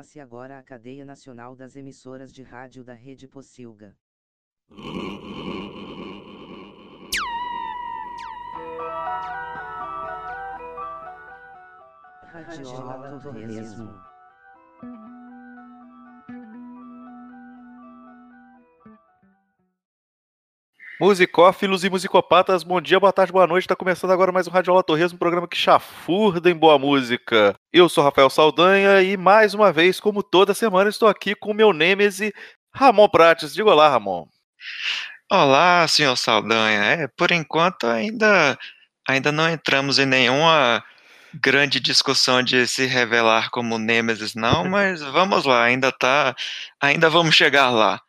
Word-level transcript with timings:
Forma-se 0.00 0.18
agora 0.18 0.58
a 0.58 0.62
cadeia 0.62 1.04
nacional 1.04 1.54
das 1.54 1.76
emissoras 1.76 2.32
de 2.32 2.42
rádio 2.42 2.82
da 2.82 2.94
Rede 2.94 3.28
Pocilga. 3.28 3.94
Radiola 12.32 13.20
Torresmo. 13.20 13.92
Musicófilos 21.00 21.82
e 21.82 21.88
musicopatas, 21.88 22.62
bom 22.62 22.78
dia, 22.78 23.00
boa 23.00 23.10
tarde, 23.10 23.32
boa 23.32 23.46
noite. 23.46 23.64
Está 23.64 23.74
começando 23.74 24.10
agora 24.10 24.30
mais 24.30 24.46
um 24.46 24.50
Radiola 24.50 24.82
Torres, 24.82 25.14
um 25.14 25.16
programa 25.16 25.48
que 25.48 25.56
chafurda 25.56 26.50
em 26.50 26.54
boa 26.54 26.78
música. 26.78 27.54
Eu 27.72 27.88
sou 27.88 28.04
Rafael 28.04 28.28
Saldanha 28.28 29.00
e 29.00 29.16
mais 29.16 29.54
uma 29.54 29.72
vez, 29.72 29.98
como 29.98 30.22
toda 30.22 30.52
semana, 30.52 30.90
estou 30.90 31.08
aqui 31.08 31.34
com 31.34 31.52
o 31.52 31.54
meu 31.54 31.72
nêmese 31.72 32.34
Ramon 32.74 33.08
Prates. 33.08 33.54
Diga 33.54 33.70
olá, 33.70 33.88
Ramon. 33.88 34.26
Olá, 35.32 35.88
senhor 35.88 36.14
Saldanha. 36.16 36.82
É, 36.82 37.08
por 37.16 37.32
enquanto 37.32 37.86
ainda 37.86 38.58
ainda 39.08 39.32
não 39.32 39.48
entramos 39.48 39.98
em 39.98 40.04
nenhuma 40.04 40.84
grande 41.34 41.80
discussão 41.80 42.42
de 42.42 42.66
se 42.66 42.86
revelar 42.86 43.50
como 43.50 43.78
Nêmesis, 43.78 44.34
não, 44.34 44.64
mas 44.68 45.02
vamos 45.02 45.44
lá, 45.44 45.64
ainda 45.64 45.92
tá. 45.92 46.34
Ainda 46.80 47.10
vamos 47.10 47.34
chegar 47.34 47.70
lá. 47.70 48.00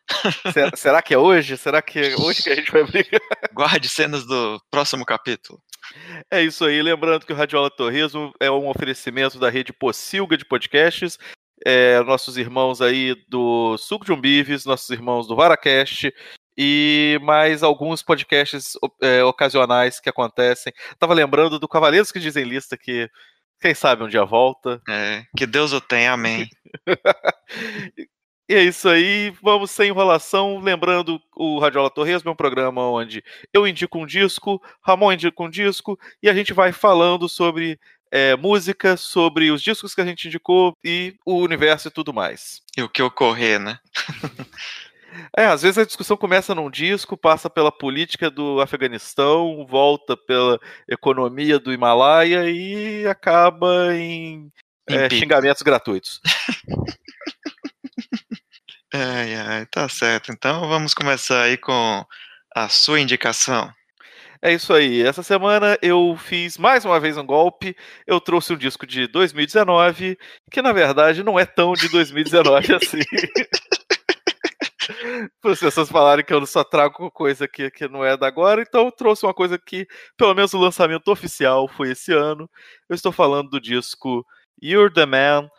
Será, 0.53 0.71
será 0.75 1.01
que 1.01 1.13
é 1.13 1.17
hoje? 1.17 1.57
Será 1.57 1.81
que 1.81 1.99
é 1.99 2.15
hoje 2.15 2.43
que 2.43 2.49
a 2.49 2.55
gente 2.55 2.71
vai 2.71 2.83
brigar? 2.83 3.21
Guarde 3.53 3.89
cenas 3.89 4.25
do 4.25 4.61
próximo 4.69 5.05
capítulo. 5.05 5.61
É 6.29 6.41
isso 6.41 6.65
aí. 6.65 6.81
Lembrando 6.81 7.25
que 7.25 7.33
o 7.33 7.35
Radiola 7.35 7.69
Torresmo 7.69 8.33
é 8.39 8.49
um 8.49 8.69
oferecimento 8.69 9.39
da 9.39 9.49
rede 9.49 9.73
Pocilga 9.73 10.37
de 10.37 10.45
podcasts. 10.45 11.17
É, 11.65 12.01
nossos 12.03 12.37
irmãos 12.37 12.81
aí 12.81 13.15
do 13.27 13.77
Suco 13.77 14.05
de 14.05 14.11
Umbives, 14.11 14.65
nossos 14.65 14.89
irmãos 14.89 15.27
do 15.27 15.35
Varacast 15.35 16.11
e 16.57 17.19
mais 17.21 17.63
alguns 17.63 18.03
podcasts 18.03 18.73
é, 19.01 19.23
ocasionais 19.23 19.99
que 19.99 20.09
acontecem. 20.09 20.73
Tava 20.99 21.13
lembrando 21.13 21.57
do 21.59 21.67
Cavaleiros 21.67 22.11
que 22.11 22.19
Dizem 22.19 22.43
Lista, 22.43 22.77
que 22.77 23.09
quem 23.61 23.73
sabe 23.75 24.03
um 24.03 24.09
dia 24.09 24.25
volta. 24.25 24.81
É, 24.89 25.23
que 25.37 25.45
Deus 25.45 25.71
o 25.71 25.79
tenha, 25.79 26.13
amém. 26.13 26.49
e 28.49 28.55
é 28.55 28.63
isso 28.63 28.89
aí, 28.89 29.31
vamos 29.41 29.71
sem 29.71 29.89
enrolação. 29.89 30.59
Lembrando, 30.59 31.21
o 31.35 31.59
Radiola 31.59 31.89
Torres 31.89 32.25
é 32.25 32.29
um 32.29 32.35
programa 32.35 32.81
onde 32.89 33.23
eu 33.53 33.67
indico 33.67 33.99
um 33.99 34.05
disco, 34.05 34.61
Ramon 34.81 35.13
indica 35.13 35.43
um 35.43 35.49
disco, 35.49 35.97
e 36.21 36.29
a 36.29 36.33
gente 36.33 36.53
vai 36.53 36.71
falando 36.71 37.29
sobre 37.29 37.79
é, 38.11 38.35
música, 38.35 38.97
sobre 38.97 39.51
os 39.51 39.61
discos 39.61 39.95
que 39.95 40.01
a 40.01 40.05
gente 40.05 40.27
indicou 40.27 40.75
e 40.83 41.15
o 41.25 41.35
universo 41.37 41.87
e 41.87 41.91
tudo 41.91 42.13
mais. 42.13 42.61
E 42.75 42.81
o 42.81 42.89
que 42.89 43.01
ocorrer, 43.01 43.59
né? 43.59 43.79
É, 45.37 45.45
às 45.45 45.61
vezes 45.61 45.77
a 45.77 45.85
discussão 45.85 46.17
começa 46.17 46.55
num 46.55 46.69
disco, 46.69 47.17
passa 47.17 47.49
pela 47.49 47.71
política 47.71 48.29
do 48.29 48.61
Afeganistão, 48.61 49.65
volta 49.67 50.15
pela 50.15 50.59
economia 50.87 51.59
do 51.59 51.73
Himalaia 51.73 52.49
e 52.49 53.05
acaba 53.05 53.95
em, 53.95 54.51
é, 54.89 55.09
xingamentos 55.09 55.61
gratuitos. 55.61 56.21
ai, 58.93 59.35
ai, 59.35 59.65
tá 59.67 59.87
certo. 59.89 60.31
Então 60.31 60.67
vamos 60.67 60.93
começar 60.93 61.43
aí 61.43 61.57
com 61.57 62.05
a 62.55 62.69
sua 62.69 62.99
indicação. 62.99 63.71
É 64.43 64.51
isso 64.51 64.73
aí. 64.73 65.03
Essa 65.03 65.21
semana 65.21 65.77
eu 65.83 66.17
fiz 66.17 66.57
mais 66.57 66.83
uma 66.83 66.99
vez 66.99 67.15
um 67.15 67.25
golpe. 67.25 67.75
Eu 68.07 68.19
trouxe 68.19 68.51
um 68.51 68.57
disco 68.57 68.87
de 68.87 69.07
2019, 69.07 70.17
que 70.49 70.61
na 70.63 70.73
verdade 70.73 71.23
não 71.23 71.39
é 71.39 71.45
tão 71.45 71.73
de 71.73 71.87
2019 71.89 72.73
assim. 72.73 73.01
As 75.43 75.59
pessoas 75.59 75.89
falarem 75.89 76.23
que 76.23 76.33
eu 76.33 76.45
só 76.45 76.63
trago 76.63 77.11
coisa 77.11 77.47
que, 77.47 77.69
que 77.71 77.87
não 77.87 78.03
é 78.03 78.15
da 78.15 78.27
agora, 78.27 78.61
então 78.61 78.85
eu 78.85 78.91
trouxe 78.91 79.25
uma 79.25 79.33
coisa 79.33 79.57
que, 79.57 79.87
pelo 80.17 80.33
menos 80.33 80.53
o 80.53 80.59
lançamento 80.59 81.09
oficial 81.09 81.67
foi 81.67 81.91
esse 81.91 82.13
ano. 82.13 82.49
Eu 82.89 82.95
estou 82.95 83.11
falando 83.11 83.49
do 83.49 83.59
disco 83.59 84.25
You're 84.61 84.93
the 84.93 85.05
Man, 85.05 85.49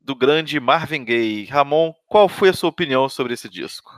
do 0.00 0.14
grande 0.14 0.58
Marvin 0.58 1.04
Gaye. 1.04 1.44
Ramon, 1.46 1.92
qual 2.06 2.28
foi 2.28 2.48
a 2.48 2.52
sua 2.52 2.70
opinião 2.70 3.08
sobre 3.08 3.34
esse 3.34 3.48
disco? 3.48 3.90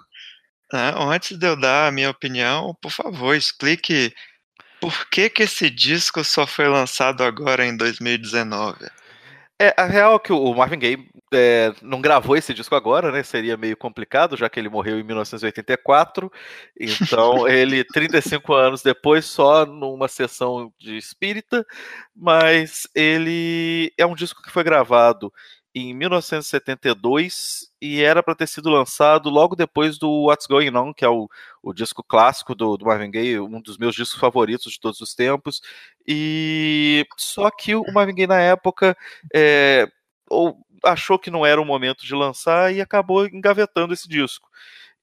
Ah, 0.72 0.94
antes 1.04 1.37
de 1.37 1.47
eu 1.47 1.54
dar 1.54 1.89
a 1.89 1.93
minha 1.93 2.10
opinião, 2.10 2.75
por 2.81 2.91
favor, 2.91 3.34
explique 3.34 4.12
por 4.81 5.09
que, 5.10 5.31
que 5.31 5.44
esse 5.44 5.71
disco 5.71 6.25
só 6.25 6.47
foi 6.47 6.66
lançado 6.66 7.22
agora 7.22 7.65
em 7.65 7.77
2019. 7.77 8.89
É, 9.62 9.73
a 9.77 9.84
real 9.84 10.17
é 10.17 10.19
que 10.19 10.33
o 10.33 10.53
Marvin 10.53 10.77
Gaye 10.77 11.09
é, 11.33 11.73
não 11.81 12.00
gravou 12.00 12.37
esse 12.37 12.53
disco 12.53 12.75
agora, 12.75 13.12
né? 13.12 13.23
Seria 13.23 13.56
meio 13.56 13.77
complicado, 13.77 14.37
já 14.37 14.50
que 14.50 14.59
ele 14.59 14.69
morreu 14.69 14.99
em 14.99 15.05
1984. 15.05 16.33
Então, 16.81 17.47
ele, 17.47 17.84
35 17.84 18.55
anos 18.55 18.83
depois, 18.83 19.25
só 19.25 19.65
numa 19.65 20.09
sessão 20.09 20.72
de 20.81 20.97
espírita, 20.97 21.65
mas 22.12 22.89
ele 22.93 23.93
é 23.97 24.05
um 24.05 24.17
disco 24.17 24.43
que 24.43 24.51
foi 24.51 24.65
gravado 24.65 25.33
em 25.75 25.94
1972 25.94 27.71
e 27.81 28.03
era 28.03 28.22
para 28.22 28.34
ter 28.34 28.47
sido 28.47 28.69
lançado 28.69 29.31
logo 29.31 29.56
depois 29.56 29.99
do 29.99 30.27
What's 30.27 30.47
Going 30.47 30.77
On, 30.77 30.93
que 30.93 31.05
é 31.05 31.09
o, 31.09 31.28
o 31.62 31.72
disco 31.72 32.03
clássico 32.03 32.55
do, 32.55 32.77
do, 32.77 32.84
Marvin 32.84 33.10
Gaye, 33.10 33.41
um 33.41 33.60
dos 33.60 33.78
meus 33.78 33.94
discos 33.94 34.21
favoritos 34.21 34.72
de 34.72 34.81
todos 34.81 35.00
os 35.00 35.15
tempos. 35.15 35.62
E 36.06 37.06
só 37.16 37.50
que 37.50 37.75
o 37.75 37.84
Marvin 37.93 38.15
Gaye 38.15 38.27
na 38.27 38.41
época 38.41 38.97
é, 39.34 39.88
ou 40.28 40.59
achou 40.84 41.19
que 41.19 41.31
não 41.31 41.47
era 41.47 41.60
o 41.60 41.65
momento 41.65 42.04
de 42.04 42.15
lançar 42.15 42.75
e 42.75 42.81
acabou 42.81 43.27
engavetando 43.27 43.94
esse 43.94 44.09
disco. 44.09 44.49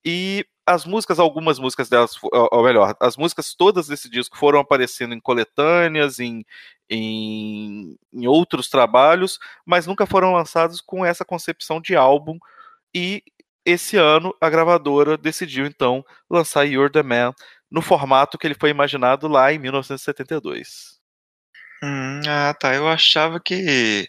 E 0.03 0.45
as 0.69 0.85
músicas, 0.85 1.17
algumas 1.17 1.57
músicas 1.57 1.89
delas, 1.89 2.15
ou 2.21 2.63
melhor, 2.63 2.95
as 3.01 3.17
músicas 3.17 3.55
todas 3.55 3.87
desse 3.87 4.07
disco 4.07 4.37
foram 4.37 4.59
aparecendo 4.59 5.15
em 5.15 5.19
coletâneas, 5.19 6.19
em, 6.19 6.45
em, 6.87 7.97
em 8.13 8.27
outros 8.27 8.69
trabalhos, 8.69 9.39
mas 9.65 9.87
nunca 9.87 10.05
foram 10.05 10.31
lançados 10.31 10.79
com 10.79 11.03
essa 11.03 11.25
concepção 11.25 11.81
de 11.81 11.95
álbum. 11.95 12.37
E 12.93 13.23
esse 13.65 13.97
ano 13.97 14.31
a 14.39 14.47
gravadora 14.47 15.17
decidiu 15.17 15.65
então 15.65 16.05
lançar 16.29 16.65
You're 16.65 16.91
the 16.91 17.01
Man 17.01 17.33
no 17.71 17.81
formato 17.81 18.37
que 18.37 18.45
ele 18.45 18.53
foi 18.53 18.69
imaginado 18.69 19.27
lá 19.27 19.51
em 19.51 19.57
1972. 19.57 20.99
Hum, 21.83 22.21
ah, 22.27 22.53
tá. 22.53 22.75
Eu 22.75 22.87
achava 22.87 23.39
que 23.39 24.07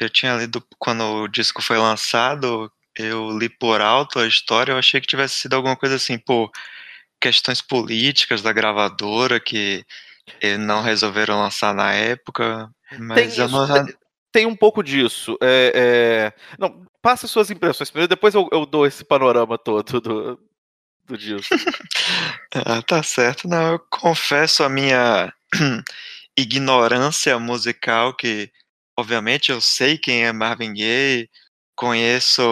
eu 0.00 0.08
tinha 0.08 0.36
lido 0.36 0.64
quando 0.78 1.02
o 1.02 1.28
disco 1.28 1.60
foi 1.60 1.78
lançado 1.78 2.70
eu 2.98 3.36
li 3.36 3.48
por 3.48 3.80
alto 3.80 4.18
a 4.18 4.26
história, 4.26 4.72
eu 4.72 4.78
achei 4.78 5.00
que 5.00 5.06
tivesse 5.06 5.36
sido 5.36 5.54
alguma 5.54 5.76
coisa 5.76 5.96
assim, 5.96 6.18
por 6.18 6.50
questões 7.20 7.60
políticas 7.60 8.42
da 8.42 8.52
gravadora 8.52 9.40
que 9.40 9.84
não 10.58 10.82
resolveram 10.82 11.40
lançar 11.40 11.74
na 11.74 11.92
época, 11.92 12.70
mas 12.98 13.34
tem, 13.34 13.48
não... 13.48 13.86
tem 14.32 14.46
um 14.46 14.56
pouco 14.56 14.82
disso. 14.82 15.36
É, 15.42 15.72
é... 15.74 16.56
Não, 16.58 16.84
passa 17.02 17.26
suas 17.26 17.50
impressões 17.50 17.90
primeiro, 17.90 18.08
depois 18.08 18.34
eu, 18.34 18.48
eu 18.52 18.64
dou 18.64 18.86
esse 18.86 19.04
panorama 19.04 19.58
todo 19.58 20.00
do, 20.00 20.40
do 21.06 21.18
disco. 21.18 21.54
ah, 22.54 22.82
tá 22.82 23.02
certo. 23.02 23.48
Não, 23.48 23.72
eu 23.72 23.78
confesso 23.90 24.62
a 24.64 24.68
minha 24.68 25.32
ignorância 26.36 27.38
musical, 27.38 28.14
que 28.14 28.50
obviamente 28.98 29.50
eu 29.50 29.60
sei 29.60 29.98
quem 29.98 30.24
é 30.24 30.32
Marvin 30.32 30.72
Gaye, 30.74 31.28
conheço 31.76 32.42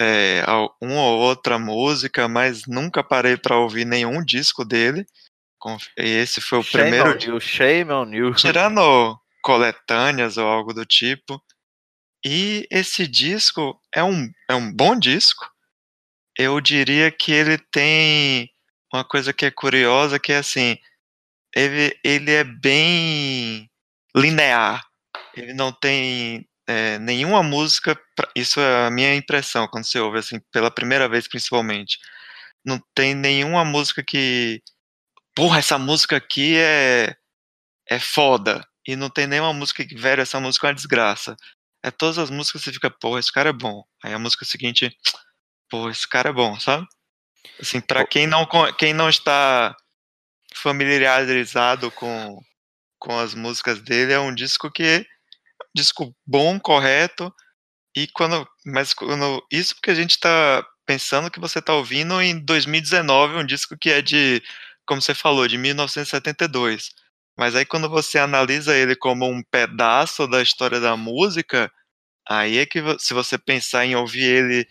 é, 0.00 0.44
uma 0.80 1.02
ou 1.02 1.18
outra 1.20 1.58
música, 1.58 2.28
mas 2.28 2.66
nunca 2.66 3.02
parei 3.02 3.36
para 3.36 3.58
ouvir 3.58 3.84
nenhum 3.84 4.24
disco 4.24 4.64
dele. 4.64 5.06
Esse 5.96 6.40
foi 6.40 6.58
o 6.58 6.62
shame 6.62 6.90
primeiro. 6.90 7.10
On 7.10 7.34
you, 7.34 7.40
shame 7.40 7.92
on 7.92 8.12
you. 8.12 8.34
Tirando 8.36 9.18
coletâneas 9.42 10.36
ou 10.36 10.46
algo 10.46 10.72
do 10.72 10.84
tipo. 10.84 11.42
E 12.24 12.66
esse 12.70 13.06
disco 13.06 13.80
é 13.94 14.02
um, 14.02 14.30
é 14.48 14.54
um 14.54 14.72
bom 14.72 14.98
disco. 14.98 15.48
Eu 16.36 16.60
diria 16.60 17.10
que 17.10 17.32
ele 17.32 17.56
tem 17.56 18.50
uma 18.92 19.04
coisa 19.04 19.32
que 19.32 19.46
é 19.46 19.50
curiosa, 19.50 20.18
que 20.18 20.32
é 20.32 20.38
assim, 20.38 20.76
ele, 21.54 21.98
ele 22.04 22.32
é 22.32 22.44
bem 22.44 23.70
linear. 24.14 24.84
Ele 25.34 25.52
não 25.54 25.72
tem 25.72 26.46
é, 26.66 26.98
nenhuma 26.98 27.42
música, 27.42 27.98
isso 28.34 28.60
é 28.60 28.86
a 28.86 28.90
minha 28.90 29.14
impressão 29.14 29.68
quando 29.68 29.84
você 29.84 30.00
ouve 30.00 30.18
assim 30.18 30.40
pela 30.52 30.70
primeira 30.70 31.08
vez 31.08 31.28
principalmente, 31.28 31.98
não 32.64 32.80
tem 32.94 33.14
nenhuma 33.14 33.64
música 33.64 34.02
que, 34.02 34.62
porra, 35.34 35.58
essa 35.60 35.78
música 35.78 36.16
aqui 36.16 36.56
é 36.56 37.16
é 37.88 38.00
foda 38.00 38.66
e 38.86 38.96
não 38.96 39.08
tem 39.10 39.26
nenhuma 39.26 39.52
música 39.52 39.86
que, 39.86 39.94
velho, 39.96 40.22
essa 40.22 40.40
música 40.40 40.66
é 40.66 40.70
uma 40.70 40.74
desgraça. 40.74 41.36
É 41.82 41.90
todas 41.90 42.18
as 42.18 42.30
músicas 42.30 42.62
você 42.62 42.72
fica, 42.72 42.90
porra, 42.90 43.20
esse 43.20 43.32
cara 43.32 43.50
é 43.50 43.52
bom. 43.52 43.84
Aí 44.02 44.12
a 44.12 44.18
música 44.18 44.44
seguinte, 44.44 44.96
porra, 45.70 45.90
esse 45.92 46.08
cara 46.08 46.30
é 46.30 46.32
bom, 46.32 46.58
sabe? 46.58 46.86
Assim, 47.60 47.80
para 47.80 48.06
quem 48.06 48.26
não 48.26 48.46
quem 48.78 48.92
não 48.92 49.08
está 49.08 49.76
familiarizado 50.54 51.90
com 51.92 52.40
com 52.98 53.18
as 53.18 53.34
músicas 53.34 53.80
dele, 53.80 54.12
é 54.12 54.18
um 54.18 54.34
disco 54.34 54.70
que 54.70 55.06
disco 55.76 56.14
bom, 56.26 56.60
correto, 56.60 57.32
E 57.96 58.08
quando, 58.14 58.46
mas 58.66 58.92
quando, 58.94 59.42
isso 59.52 59.74
porque 59.76 59.90
a 59.92 59.94
gente 59.94 60.18
tá 60.20 60.64
pensando 60.86 61.30
que 61.30 61.40
você 61.40 61.62
tá 61.62 61.74
ouvindo 61.74 62.20
em 62.22 62.38
2019 62.44 63.36
um 63.36 63.46
disco 63.46 63.76
que 63.80 63.90
é 63.90 64.02
de, 64.02 64.42
como 64.86 65.02
você 65.02 65.14
falou, 65.14 65.48
de 65.48 65.58
1972. 65.58 66.90
Mas 67.38 67.54
aí 67.56 67.66
quando 67.66 67.88
você 67.90 68.18
analisa 68.18 68.76
ele 68.76 68.96
como 68.96 69.26
um 69.28 69.42
pedaço 69.50 70.26
da 70.28 70.42
história 70.42 70.80
da 70.80 70.96
música, 70.96 71.72
aí 72.28 72.58
é 72.58 72.66
que 72.66 72.80
se 73.00 73.14
você 73.14 73.38
pensar 73.38 73.86
em 73.86 73.96
ouvir 73.96 74.24
ele 74.24 74.66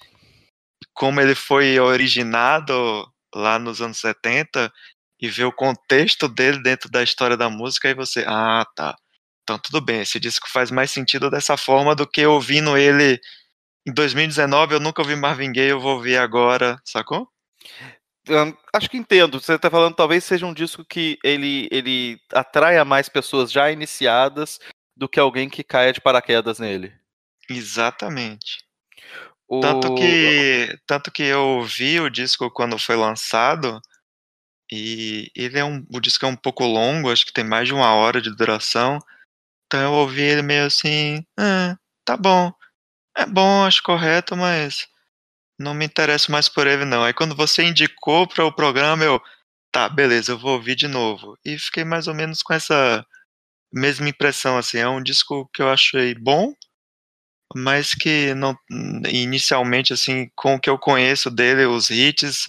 como 0.93 1.19
ele 1.21 1.35
foi 1.35 1.79
originado 1.79 2.73
lá 3.33 3.59
nos 3.59 3.81
anos 3.81 3.99
70 3.99 4.71
e 5.21 5.29
ver 5.29 5.45
o 5.45 5.51
contexto 5.53 6.27
dele 6.27 6.61
dentro 6.61 6.89
da 6.89 7.03
história 7.03 7.37
da 7.37 7.49
música, 7.49 7.87
aí 7.87 7.93
você, 7.93 8.23
ah, 8.27 8.65
tá. 8.75 8.95
Então 9.45 9.59
tudo 9.59 9.79
bem, 9.79 10.01
esse 10.01 10.19
disco 10.19 10.49
faz 10.49 10.71
mais 10.71 10.89
sentido 10.89 11.29
dessa 11.29 11.55
forma 11.55 11.95
do 11.95 12.07
que 12.07 12.25
ouvindo 12.25 12.75
ele 12.75 13.21
em 13.87 13.93
2019, 13.93 14.73
eu 14.73 14.79
nunca 14.79 15.03
ouvi 15.03 15.15
Marvin 15.15 15.51
Gaye, 15.51 15.69
eu 15.69 15.79
vou 15.79 15.97
ouvir 15.97 16.17
agora, 16.17 16.81
sacou? 16.83 17.29
acho 18.73 18.89
que 18.89 18.97
entendo. 18.97 19.39
Você 19.39 19.53
está 19.53 19.69
falando 19.69 19.95
talvez 19.95 20.23
seja 20.23 20.47
um 20.47 20.53
disco 20.53 20.83
que 20.83 21.19
ele, 21.23 21.67
ele 21.71 22.19
atraia 22.33 22.83
mais 22.83 23.07
pessoas 23.07 23.51
já 23.51 23.71
iniciadas 23.71 24.59
do 24.97 25.07
que 25.07 25.19
alguém 25.19 25.47
que 25.47 25.63
caia 25.63 25.93
de 25.93 26.01
paraquedas 26.01 26.57
nele. 26.57 26.91
Exatamente. 27.47 28.65
O... 29.47 29.59
Tanto 29.59 29.93
que 29.93 30.75
tanto 30.87 31.11
que 31.11 31.21
eu 31.21 31.41
ouvi 31.57 31.99
o 31.99 32.09
disco 32.09 32.49
quando 32.49 32.79
foi 32.79 32.95
lançado 32.95 33.79
e 34.71 35.29
ele 35.35 35.59
é 35.59 35.63
um 35.63 35.85
o 35.93 35.99
disco 35.99 36.25
é 36.25 36.27
um 36.27 36.35
pouco 36.35 36.65
longo, 36.65 37.11
acho 37.11 37.27
que 37.27 37.33
tem 37.33 37.43
mais 37.43 37.67
de 37.67 37.73
uma 37.75 37.93
hora 37.93 38.19
de 38.19 38.35
duração. 38.35 38.97
Então 39.75 39.83
eu 39.83 39.91
ouvi 39.91 40.21
ele 40.21 40.41
meio 40.41 40.65
assim, 40.65 41.25
ah, 41.37 41.77
tá 42.05 42.15
bom, 42.15 42.49
é 43.17 43.25
bom, 43.25 43.65
acho 43.65 43.83
correto, 43.83 44.33
mas 44.33 44.87
não 45.59 45.73
me 45.73 45.85
interesso 45.85 46.31
mais 46.31 46.47
por 46.47 46.65
ele 46.65 46.85
não. 46.85 47.03
Aí 47.03 47.13
quando 47.13 47.35
você 47.35 47.61
indicou 47.61 48.25
para 48.25 48.45
o 48.45 48.53
programa, 48.53 49.03
eu, 49.03 49.21
tá, 49.73 49.89
beleza, 49.89 50.31
eu 50.31 50.37
vou 50.39 50.53
ouvir 50.53 50.75
de 50.75 50.87
novo. 50.87 51.37
E 51.43 51.59
fiquei 51.59 51.83
mais 51.83 52.07
ou 52.07 52.13
menos 52.13 52.41
com 52.41 52.53
essa 52.53 53.05
mesma 53.73 54.07
impressão, 54.07 54.57
assim, 54.57 54.77
é 54.77 54.87
um 54.87 55.03
disco 55.03 55.49
que 55.53 55.61
eu 55.61 55.69
achei 55.69 56.15
bom, 56.15 56.53
mas 57.53 57.93
que 57.93 58.33
não 58.33 58.57
inicialmente 59.09 59.91
assim, 59.91 60.29
com 60.37 60.55
o 60.55 60.59
que 60.59 60.69
eu 60.69 60.79
conheço 60.79 61.29
dele, 61.29 61.65
os 61.65 61.89
hits, 61.89 62.45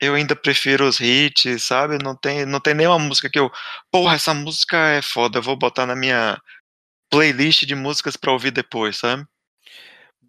eu 0.00 0.14
ainda 0.14 0.36
prefiro 0.36 0.86
os 0.86 1.00
hits, 1.00 1.64
sabe? 1.64 1.98
Não 2.02 2.16
tem 2.16 2.46
não 2.46 2.60
tem 2.60 2.74
nenhuma 2.74 2.98
música 2.98 3.28
que 3.30 3.38
eu, 3.38 3.50
porra, 3.90 4.14
essa 4.14 4.34
música 4.34 4.76
é 4.90 5.02
foda, 5.02 5.38
eu 5.38 5.42
vou 5.42 5.56
botar 5.56 5.86
na 5.86 5.96
minha 5.96 6.40
playlist 7.10 7.64
de 7.64 7.74
músicas 7.74 8.16
para 8.16 8.32
ouvir 8.32 8.50
depois, 8.50 8.96
sabe? 8.96 9.24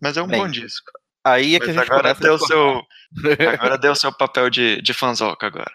Mas 0.02 0.18
é 0.18 0.22
um 0.22 0.28
Bem, 0.28 0.42
bom 0.42 0.50
disco. 0.50 0.92
Aí 1.24 1.56
é 1.56 1.60
que 1.60 1.68
Mas 1.68 1.78
a 1.78 1.82
gente 1.82 1.92
agora 1.92 2.14
deu 2.14 2.36
a 2.36 2.40
seu 2.40 2.82
Agora 3.54 3.78
deu 3.78 3.92
o 3.92 3.96
seu 3.96 4.12
papel 4.12 4.50
de, 4.50 4.82
de 4.82 4.94
fanzoca 4.94 5.48
agora. 5.48 5.72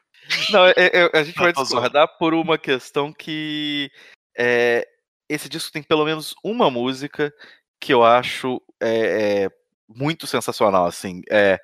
Não, 0.51 0.67
é, 0.67 0.75
é, 0.77 1.11
a 1.13 1.23
gente 1.23 1.39
vai 1.39 1.53
discordar 1.53 2.09
por 2.19 2.33
uma 2.33 2.57
questão 2.57 3.13
que 3.13 3.91
é, 4.37 4.87
esse 5.29 5.49
disco 5.49 5.71
tem 5.71 5.83
pelo 5.83 6.05
menos 6.05 6.35
uma 6.43 6.71
música 6.71 7.33
que 7.79 7.93
eu 7.93 8.03
acho 8.03 8.61
é, 8.81 9.45
é 9.45 9.51
muito 9.87 10.27
sensacional, 10.27 10.87
assim. 10.87 11.21
É, 11.31 11.61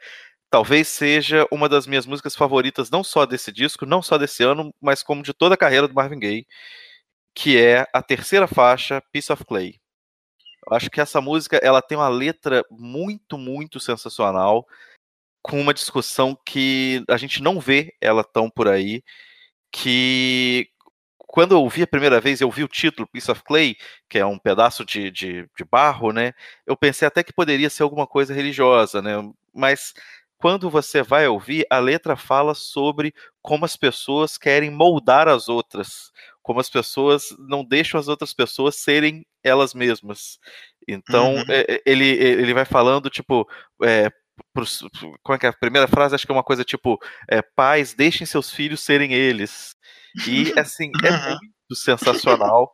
talvez 0.51 0.89
seja 0.89 1.47
uma 1.51 1.69
das 1.69 1.87
minhas 1.87 2.05
músicas 2.05 2.37
favoritas, 2.37 2.91
não 2.91 3.03
só 3.03 3.25
desse 3.25 3.51
disco, 3.51 3.87
não 3.87 4.03
só 4.03 4.19
desse 4.19 4.43
ano, 4.43 4.75
mas 4.81 5.03
como 5.03 5.23
de 5.23 5.33
toda 5.33 5.55
a 5.55 5.59
carreira 5.59 5.89
do 5.89 5.95
Marvin 5.95 6.19
Gaye, 6.19 6.47
que 7.35 7.59
é 7.59 7.87
a 7.93 8.03
terceira 8.03 8.47
faixa, 8.47 9.03
Piece 9.13 9.33
of 9.33 9.45
Clay. 9.45 9.81
Eu 10.67 10.77
acho 10.77 10.91
que 10.91 11.01
essa 11.01 11.21
música 11.21 11.57
ela 11.63 11.81
tem 11.83 11.97
uma 11.97 12.09
letra 12.09 12.65
muito, 12.71 13.39
muito 13.39 13.81
sensacional, 13.81 14.67
com 15.43 15.61
uma 15.61 15.75
discussão 15.75 16.37
que 16.45 17.03
a 17.09 17.17
gente 17.17 17.43
não 17.43 17.59
vê 17.59 17.95
ela 18.01 18.23
tão 18.23 18.51
por 18.51 18.69
aí, 18.69 19.03
que 19.73 20.69
quando 21.33 21.53
eu 21.53 21.63
ouvi 21.63 21.83
a 21.83 21.87
primeira 21.87 22.21
vez, 22.21 22.41
eu 22.41 22.51
vi 22.51 22.65
o 22.65 22.69
título 22.69 23.07
Piece 23.07 23.31
of 23.31 23.43
Clay, 23.45 23.77
que 24.09 24.19
é 24.19 24.27
um 24.27 24.39
pedaço 24.39 24.85
de, 24.85 25.11
de, 25.11 25.49
de 25.57 25.65
barro, 25.65 26.13
né? 26.13 26.33
Eu 26.67 26.77
pensei 26.77 27.07
até 27.07 27.23
que 27.23 27.33
poderia 27.33 27.71
ser 27.71 27.85
alguma 27.85 28.07
coisa 28.07 28.35
religiosa, 28.35 29.01
né? 29.01 29.13
Mas 29.55 29.95
quando 30.39 30.69
você 30.69 31.03
vai 31.03 31.29
ouvir, 31.29 31.67
a 31.71 31.79
letra 31.79 32.17
fala 32.17 32.55
sobre 32.55 33.15
como 33.41 33.65
as 33.65 33.77
pessoas 33.77 34.37
querem 34.37 34.71
moldar 34.71 35.29
as 35.29 35.49
outras, 35.49 36.11
como 36.43 36.61
as 36.61 36.71
pessoas 36.71 37.25
não 37.39 37.65
deixam 37.65 37.99
as 37.99 38.09
outras 38.09 38.33
pessoas 38.33 38.77
serem 38.77 39.27
elas 39.43 39.75
mesmas. 39.75 40.39
Então, 40.89 41.37
uhum. 41.37 41.45
é, 41.49 41.83
ele, 41.87 42.07
ele 42.07 42.55
vai 42.55 42.65
falando, 42.65 43.11
tipo, 43.11 43.49
é, 43.83 44.11
pros, 44.53 44.85
como 45.23 45.37
é 45.37 45.39
que 45.39 45.47
é 45.47 45.51
a 45.51 45.53
primeira 45.53 45.89
frase? 45.89 46.15
Acho 46.15 46.27
que 46.27 46.33
é 46.33 46.35
uma 46.35 46.45
coisa 46.45 46.65
tipo: 46.65 46.99
é, 47.29 47.43
pais, 47.43 47.95
deixem 47.95 48.27
seus 48.27 48.51
filhos 48.51 48.81
serem 48.81 49.13
eles. 49.13 49.75
E, 50.27 50.53
assim, 50.59 50.91
é 51.05 51.29
muito 51.29 51.75
sensacional. 51.75 52.73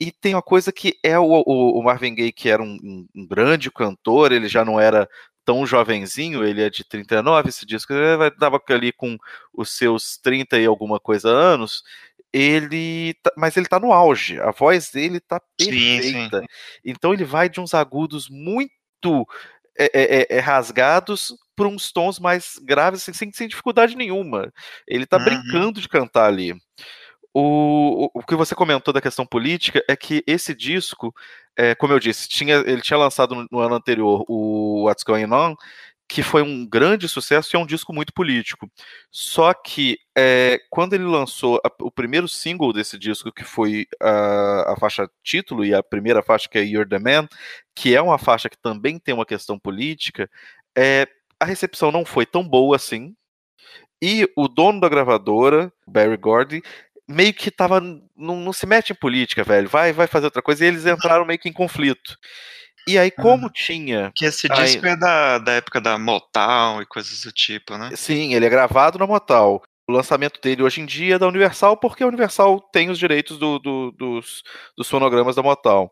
E 0.00 0.12
tem 0.12 0.34
uma 0.34 0.42
coisa 0.42 0.70
que 0.70 0.96
é 1.02 1.18
o, 1.18 1.24
o, 1.24 1.82
Marvin 1.82 2.14
Gaye, 2.14 2.32
que 2.32 2.48
era 2.48 2.62
um, 2.62 2.78
um, 2.82 3.06
um, 3.16 3.26
grande 3.26 3.68
cantor, 3.68 4.30
ele 4.30 4.46
já 4.48 4.64
não 4.64 4.78
era 4.78 5.08
tão 5.44 5.66
jovenzinho, 5.66 6.44
ele 6.44 6.62
é 6.62 6.70
de 6.70 6.84
39, 6.84 7.48
esse 7.48 7.66
disco, 7.66 7.92
ele 7.92 8.28
estava 8.28 8.62
ali 8.68 8.92
com 8.92 9.16
os 9.52 9.70
seus 9.70 10.16
30 10.18 10.58
e 10.58 10.66
alguma 10.66 11.00
coisa 11.00 11.28
anos, 11.30 11.82
ele 12.32 13.14
tá, 13.22 13.32
mas 13.36 13.56
ele 13.56 13.66
tá 13.66 13.80
no 13.80 13.92
auge, 13.92 14.40
a 14.40 14.50
voz 14.50 14.90
dele 14.90 15.20
tá 15.20 15.40
perfeita. 15.56 16.40
Sim, 16.40 16.42
sim. 16.42 16.46
Então 16.84 17.12
ele 17.12 17.24
vai 17.24 17.48
de 17.48 17.60
uns 17.60 17.74
agudos 17.74 18.28
muito 18.28 19.26
é, 19.78 19.84
é, 19.84 20.20
é, 20.20 20.26
é 20.36 20.40
rasgados 20.40 21.34
por 21.56 21.66
uns 21.66 21.90
tons 21.90 22.18
mais 22.18 22.58
graves 22.62 23.02
sem, 23.02 23.32
sem 23.32 23.48
dificuldade 23.48 23.96
nenhuma. 23.96 24.52
Ele 24.86 25.06
tá 25.06 25.16
uhum. 25.16 25.24
brincando 25.24 25.80
de 25.80 25.88
cantar 25.88 26.26
ali. 26.26 26.54
O, 27.32 28.06
o, 28.06 28.10
o, 28.14 28.22
que 28.22 28.34
você 28.34 28.54
comentou 28.54 28.92
da 28.92 29.00
questão 29.00 29.26
política 29.26 29.82
é 29.88 29.94
que 29.94 30.24
esse 30.26 30.54
disco, 30.54 31.14
é, 31.56 31.74
como 31.74 31.92
eu 31.92 32.00
disse, 32.00 32.28
tinha, 32.28 32.56
ele 32.56 32.80
tinha 32.80 32.98
lançado 32.98 33.34
no, 33.34 33.46
no 33.50 33.58
ano 33.60 33.74
anterior 33.74 34.24
o 34.28 34.84
What's 34.84 35.04
Going 35.04 35.32
On, 35.32 35.54
que 36.08 36.22
foi 36.22 36.42
um 36.42 36.66
grande 36.66 37.06
sucesso 37.06 37.54
e 37.54 37.56
é 37.56 37.60
um 37.60 37.66
disco 37.66 37.92
muito 37.92 38.14
político. 38.14 38.70
Só 39.10 39.52
que 39.52 39.98
é, 40.16 40.58
quando 40.70 40.94
ele 40.94 41.04
lançou 41.04 41.60
a, 41.64 41.70
o 41.82 41.90
primeiro 41.90 42.26
single 42.26 42.72
desse 42.72 42.98
disco, 42.98 43.30
que 43.30 43.44
foi 43.44 43.86
a, 44.00 44.72
a, 44.72 44.76
faixa 44.76 45.08
título 45.22 45.64
e 45.64 45.74
a 45.74 45.82
primeira 45.82 46.22
faixa 46.22 46.48
que 46.48 46.58
é 46.58 46.64
You're 46.64 46.88
the 46.88 46.98
Man, 46.98 47.28
que 47.74 47.94
é 47.94 48.00
uma 48.00 48.18
faixa 48.18 48.48
que 48.48 48.56
também 48.56 48.98
tem 48.98 49.14
uma 49.14 49.26
questão 49.26 49.58
política, 49.58 50.30
é, 50.76 51.06
a 51.38 51.44
recepção 51.44 51.92
não 51.92 52.04
foi 52.04 52.24
tão 52.24 52.42
boa 52.42 52.76
assim. 52.76 53.14
E 54.00 54.30
o 54.36 54.48
dono 54.48 54.80
da 54.80 54.88
gravadora, 54.88 55.72
Barry 55.86 56.16
Gordy, 56.16 56.62
meio 57.06 57.34
que 57.34 57.50
tava. 57.50 57.80
Não, 57.80 58.36
não 58.36 58.52
se 58.52 58.66
mete 58.66 58.92
em 58.92 58.96
política, 58.96 59.42
velho. 59.44 59.68
Vai, 59.68 59.92
vai 59.92 60.06
fazer 60.06 60.26
outra 60.26 60.42
coisa. 60.42 60.64
E 60.64 60.68
eles 60.68 60.86
entraram 60.86 61.24
meio 61.24 61.38
que 61.38 61.48
em 61.48 61.52
conflito. 61.52 62.16
E 62.88 62.98
aí, 62.98 63.10
como 63.10 63.50
tinha. 63.50 64.10
Que 64.14 64.24
esse 64.24 64.48
disco 64.48 64.86
aí... 64.86 64.92
é 64.92 64.96
da, 64.96 65.36
da 65.36 65.52
época 65.52 65.78
da 65.78 65.98
Motown 65.98 66.80
e 66.80 66.86
coisas 66.86 67.20
do 67.20 67.30
tipo, 67.30 67.76
né? 67.76 67.94
Sim, 67.94 68.32
ele 68.32 68.46
é 68.46 68.48
gravado 68.48 68.98
na 68.98 69.06
Motown. 69.06 69.60
O 69.86 69.92
lançamento 69.92 70.40
dele 70.40 70.62
hoje 70.62 70.80
em 70.80 70.86
dia 70.86 71.16
é 71.16 71.18
da 71.18 71.28
Universal, 71.28 71.76
porque 71.76 72.02
a 72.02 72.06
Universal 72.06 72.58
tem 72.72 72.88
os 72.88 72.98
direitos 72.98 73.38
do, 73.38 73.58
do, 73.58 73.92
dos, 73.92 74.42
dos 74.74 74.88
fonogramas 74.88 75.36
da 75.36 75.42
Motown. 75.42 75.90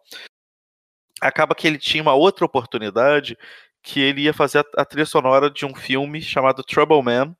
Acaba 1.20 1.54
que 1.54 1.66
ele 1.66 1.76
tinha 1.76 2.02
uma 2.02 2.14
outra 2.14 2.46
oportunidade 2.46 3.36
que 3.82 4.00
ele 4.00 4.22
ia 4.22 4.32
fazer 4.32 4.60
a, 4.60 4.82
a 4.82 4.84
trilha 4.86 5.04
sonora 5.04 5.50
de 5.50 5.66
um 5.66 5.74
filme 5.74 6.22
chamado 6.22 6.64
Trouble 6.64 7.02
Man. 7.02 7.36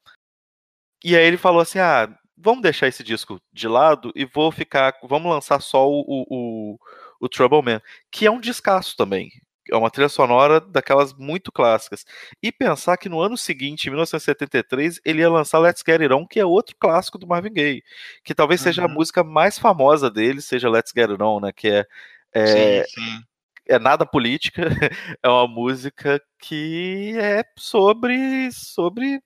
E 1.03 1.17
aí 1.17 1.25
ele 1.25 1.39
falou 1.39 1.63
assim: 1.63 1.79
ah, 1.79 2.15
vamos 2.37 2.61
deixar 2.61 2.89
esse 2.89 3.03
disco 3.03 3.41
de 3.55 3.69
lado 3.69 4.13
e 4.15 4.27
vou 4.27 4.53
ficar. 4.53 4.93
Vamos 5.03 5.33
lançar 5.33 5.63
só 5.63 5.89
o, 5.89 6.05
o, 6.07 6.79
o 7.19 7.29
Trouble 7.31 7.63
Man, 7.63 7.81
que 8.11 8.27
é 8.27 8.31
um 8.31 8.39
descasso 8.39 8.95
também 8.95 9.31
é 9.71 9.77
uma 9.77 9.91
trilha 9.91 10.09
sonora 10.09 10.61
daquelas 10.61 11.13
muito 11.15 11.51
clássicas. 11.51 12.05
E 12.43 12.53
pensar 12.53 12.97
que 12.97 13.09
no 13.09 13.21
ano 13.21 13.37
seguinte, 13.37 13.87
em 13.87 13.91
1973, 13.91 15.01
ele 15.05 15.21
ia 15.21 15.31
lançar 15.31 15.59
Let's 15.59 15.83
Get 15.87 16.01
It 16.01 16.13
On, 16.13 16.27
que 16.27 16.41
é 16.41 16.45
outro 16.45 16.77
clássico 16.79 17.19
do 17.19 17.27
Marvin 17.27 17.53
Gaye, 17.53 17.83
que 18.25 18.35
talvez 18.35 18.61
seja 18.61 18.83
a 18.83 18.87
uhum. 18.87 18.95
música 18.95 19.25
mais 19.25 19.59
famosa 19.59 20.11
dele, 20.11 20.41
seja 20.41 20.69
Let's 20.69 20.93
Get 20.97 21.11
It 21.11 21.23
On, 21.23 21.41
né, 21.41 21.53
que 21.53 21.69
é, 21.69 21.87
é, 22.33 22.85
sim, 22.85 23.01
sim. 23.01 23.19
é 23.69 23.79
nada 23.79 24.07
política, 24.07 24.63
é 25.23 25.29
uma 25.29 25.49
música 25.49 26.21
que 26.39 27.15
é 27.19 27.45
sobre 27.57 28.51
sobre 28.53 29.21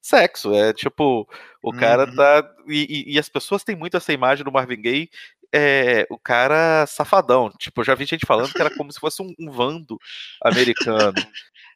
sexo, 0.00 0.54
é 0.54 0.72
tipo, 0.72 1.28
o 1.62 1.72
cara 1.72 2.08
uhum. 2.08 2.14
tá 2.14 2.54
e, 2.68 3.06
e, 3.08 3.14
e, 3.14 3.18
as 3.18 3.28
pessoas 3.28 3.64
têm 3.64 3.74
muito 3.74 3.96
essa 3.96 4.12
imagem 4.12 4.44
do 4.44 4.52
Marvin 4.52 4.80
Gaye 4.80 5.10
é, 5.54 6.06
o 6.10 6.18
cara 6.18 6.86
safadão. 6.86 7.50
Tipo, 7.58 7.80
eu 7.80 7.84
já 7.84 7.94
vi 7.94 8.04
gente 8.06 8.26
falando 8.26 8.52
que 8.52 8.60
era 8.60 8.74
como 8.74 8.92
se 8.92 8.98
fosse 8.98 9.22
um, 9.22 9.34
um 9.38 9.50
vando 9.50 9.98
americano. 10.42 11.14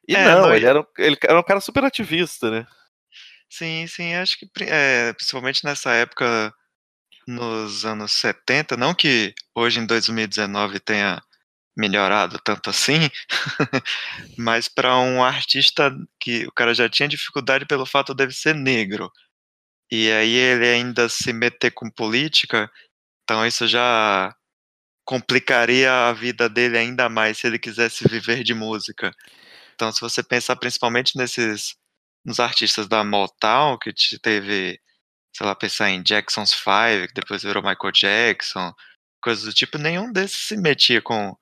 E 0.07 0.15
é, 0.15 0.25
não, 0.25 0.41
não, 0.43 0.55
ele, 0.55 0.65
era 0.65 0.79
um, 0.79 0.85
ele 0.97 1.17
era 1.23 1.39
um 1.39 1.43
cara 1.43 1.61
super 1.61 1.83
ativista, 1.83 2.49
né? 2.49 2.65
Sim, 3.49 3.87
sim, 3.87 4.13
acho 4.15 4.37
que 4.37 4.49
é, 4.63 5.13
principalmente 5.13 5.63
nessa 5.63 5.93
época, 5.93 6.53
nos 7.27 7.85
anos 7.85 8.13
70, 8.13 8.75
não 8.77 8.93
que 8.93 9.33
hoje 9.55 9.79
em 9.79 9.85
2019 9.85 10.79
tenha 10.79 11.21
melhorado 11.77 12.39
tanto 12.43 12.69
assim, 12.69 13.09
mas 14.37 14.67
para 14.67 14.97
um 14.97 15.23
artista 15.23 15.95
que 16.19 16.45
o 16.47 16.51
cara 16.51 16.73
já 16.73 16.89
tinha 16.89 17.07
dificuldade 17.07 17.65
pelo 17.65 17.85
fato 17.85 18.13
de 18.15 18.31
ser 18.33 18.55
negro, 18.55 19.11
e 19.91 20.11
aí 20.11 20.33
ele 20.35 20.67
ainda 20.67 21.07
se 21.07 21.31
meter 21.31 21.71
com 21.71 21.89
política, 21.89 22.69
então 23.27 23.45
isso 23.45 23.67
já 23.67 24.33
complicaria 25.05 25.91
a 26.07 26.13
vida 26.13 26.47
dele 26.47 26.77
ainda 26.77 27.09
mais 27.09 27.37
se 27.37 27.45
ele 27.47 27.59
quisesse 27.59 28.07
viver 28.07 28.41
de 28.41 28.53
música. 28.53 29.11
Então, 29.75 29.91
se 29.91 29.99
você 29.99 30.23
pensar 30.23 30.55
principalmente 30.55 31.17
nesses 31.17 31.75
nos 32.25 32.39
artistas 32.39 32.87
da 32.87 33.03
Motown, 33.03 33.77
que 33.77 33.93
teve, 34.19 34.79
sei 35.35 35.45
lá, 35.45 35.53
pensar 35.55 35.89
em 35.89 36.01
Jackson's 36.03 36.53
Five, 36.53 37.09
que 37.09 37.13
depois 37.15 37.43
virou 37.43 37.61
Michael 37.61 37.91
Jackson, 37.93 38.73
coisas 39.21 39.43
do 39.43 39.53
tipo, 39.53 39.77
nenhum 39.77 40.11
desses 40.11 40.37
se 40.37 40.55
metia 40.57 41.01
com, 41.01 41.35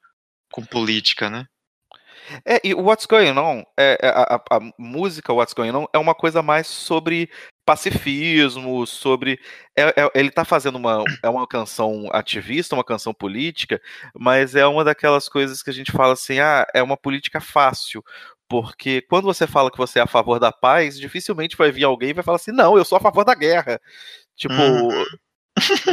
com 0.51 0.65
política, 0.65 1.29
né? 1.29 1.45
É, 2.45 2.59
e 2.63 2.73
o 2.73 2.81
What's 2.81 3.05
Going 3.05 3.37
On, 3.37 3.63
é, 3.77 3.97
é 4.01 4.07
a, 4.09 4.35
a, 4.35 4.57
a, 4.57 4.59
música 4.77 5.33
What's 5.33 5.53
Going 5.53 5.71
On 5.71 5.85
é 5.93 5.97
uma 5.97 6.15
coisa 6.15 6.41
mais 6.41 6.67
sobre 6.67 7.29
pacifismo, 7.65 8.85
sobre. 8.85 9.39
É, 9.75 9.83
é, 10.01 10.11
ele 10.15 10.29
está 10.29 10.45
fazendo 10.45 10.75
uma. 10.77 11.03
É 11.23 11.29
uma 11.29 11.47
canção 11.47 12.09
ativista, 12.11 12.75
uma 12.75 12.83
canção 12.83 13.13
política, 13.13 13.81
mas 14.17 14.55
é 14.55 14.65
uma 14.65 14.83
daquelas 14.83 15.27
coisas 15.27 15.61
que 15.61 15.69
a 15.69 15.73
gente 15.73 15.91
fala 15.91 16.13
assim: 16.13 16.39
ah, 16.39 16.65
é 16.73 16.81
uma 16.83 16.97
política 16.97 17.41
fácil. 17.41 18.03
Porque 18.47 19.01
quando 19.01 19.25
você 19.25 19.47
fala 19.47 19.71
que 19.71 19.77
você 19.77 19.97
é 19.99 20.03
a 20.03 20.07
favor 20.07 20.39
da 20.39 20.51
paz, 20.51 20.99
dificilmente 20.99 21.57
vai 21.57 21.71
vir 21.71 21.83
alguém 21.83 22.11
e 22.11 22.13
vai 22.13 22.23
falar 22.23 22.37
assim: 22.37 22.51
não, 22.51 22.77
eu 22.77 22.85
sou 22.85 22.97
a 22.97 23.01
favor 23.01 23.25
da 23.25 23.33
guerra. 23.33 23.79
Tipo, 24.35 24.53
uhum. 24.53 25.05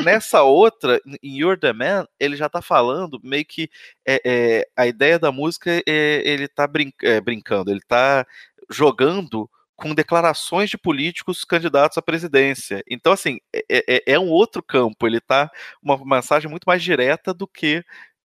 Nessa 0.05 0.43
outra, 0.43 1.01
em 1.23 1.39
You're 1.39 1.59
the 1.59 1.73
Man, 1.73 2.07
ele 2.19 2.37
já 2.37 2.49
tá 2.49 2.61
falando 2.61 3.21
meio 3.23 3.45
que 3.45 3.71
é, 4.07 4.21
é, 4.25 4.69
a 4.77 4.87
ideia 4.87 5.19
da 5.19 5.31
música 5.31 5.71
é, 5.87 6.23
ele 6.25 6.49
tá 6.49 6.67
brin 6.67 6.93
é, 7.03 7.21
brincando, 7.21 7.71
ele 7.71 7.81
tá 7.81 8.27
jogando 8.71 9.49
com 9.77 9.95
declarações 9.95 10.71
de 10.71 10.79
políticos 10.79 11.45
candidatos 11.45 11.99
à 11.99 12.03
presidência. 12.03 12.83
Então, 12.89 13.13
assim, 13.13 13.39
é, 13.55 13.85
é, 13.89 14.03
é 14.15 14.19
um 14.19 14.29
outro 14.31 14.63
campo, 14.63 15.07
ele 15.07 15.21
tá 15.21 15.51
uma 15.83 15.99
mensagem 16.05 16.51
muito 16.51 16.65
mais 16.65 16.83
direta 16.83 17.33
do 17.35 17.47
que 17.47 17.85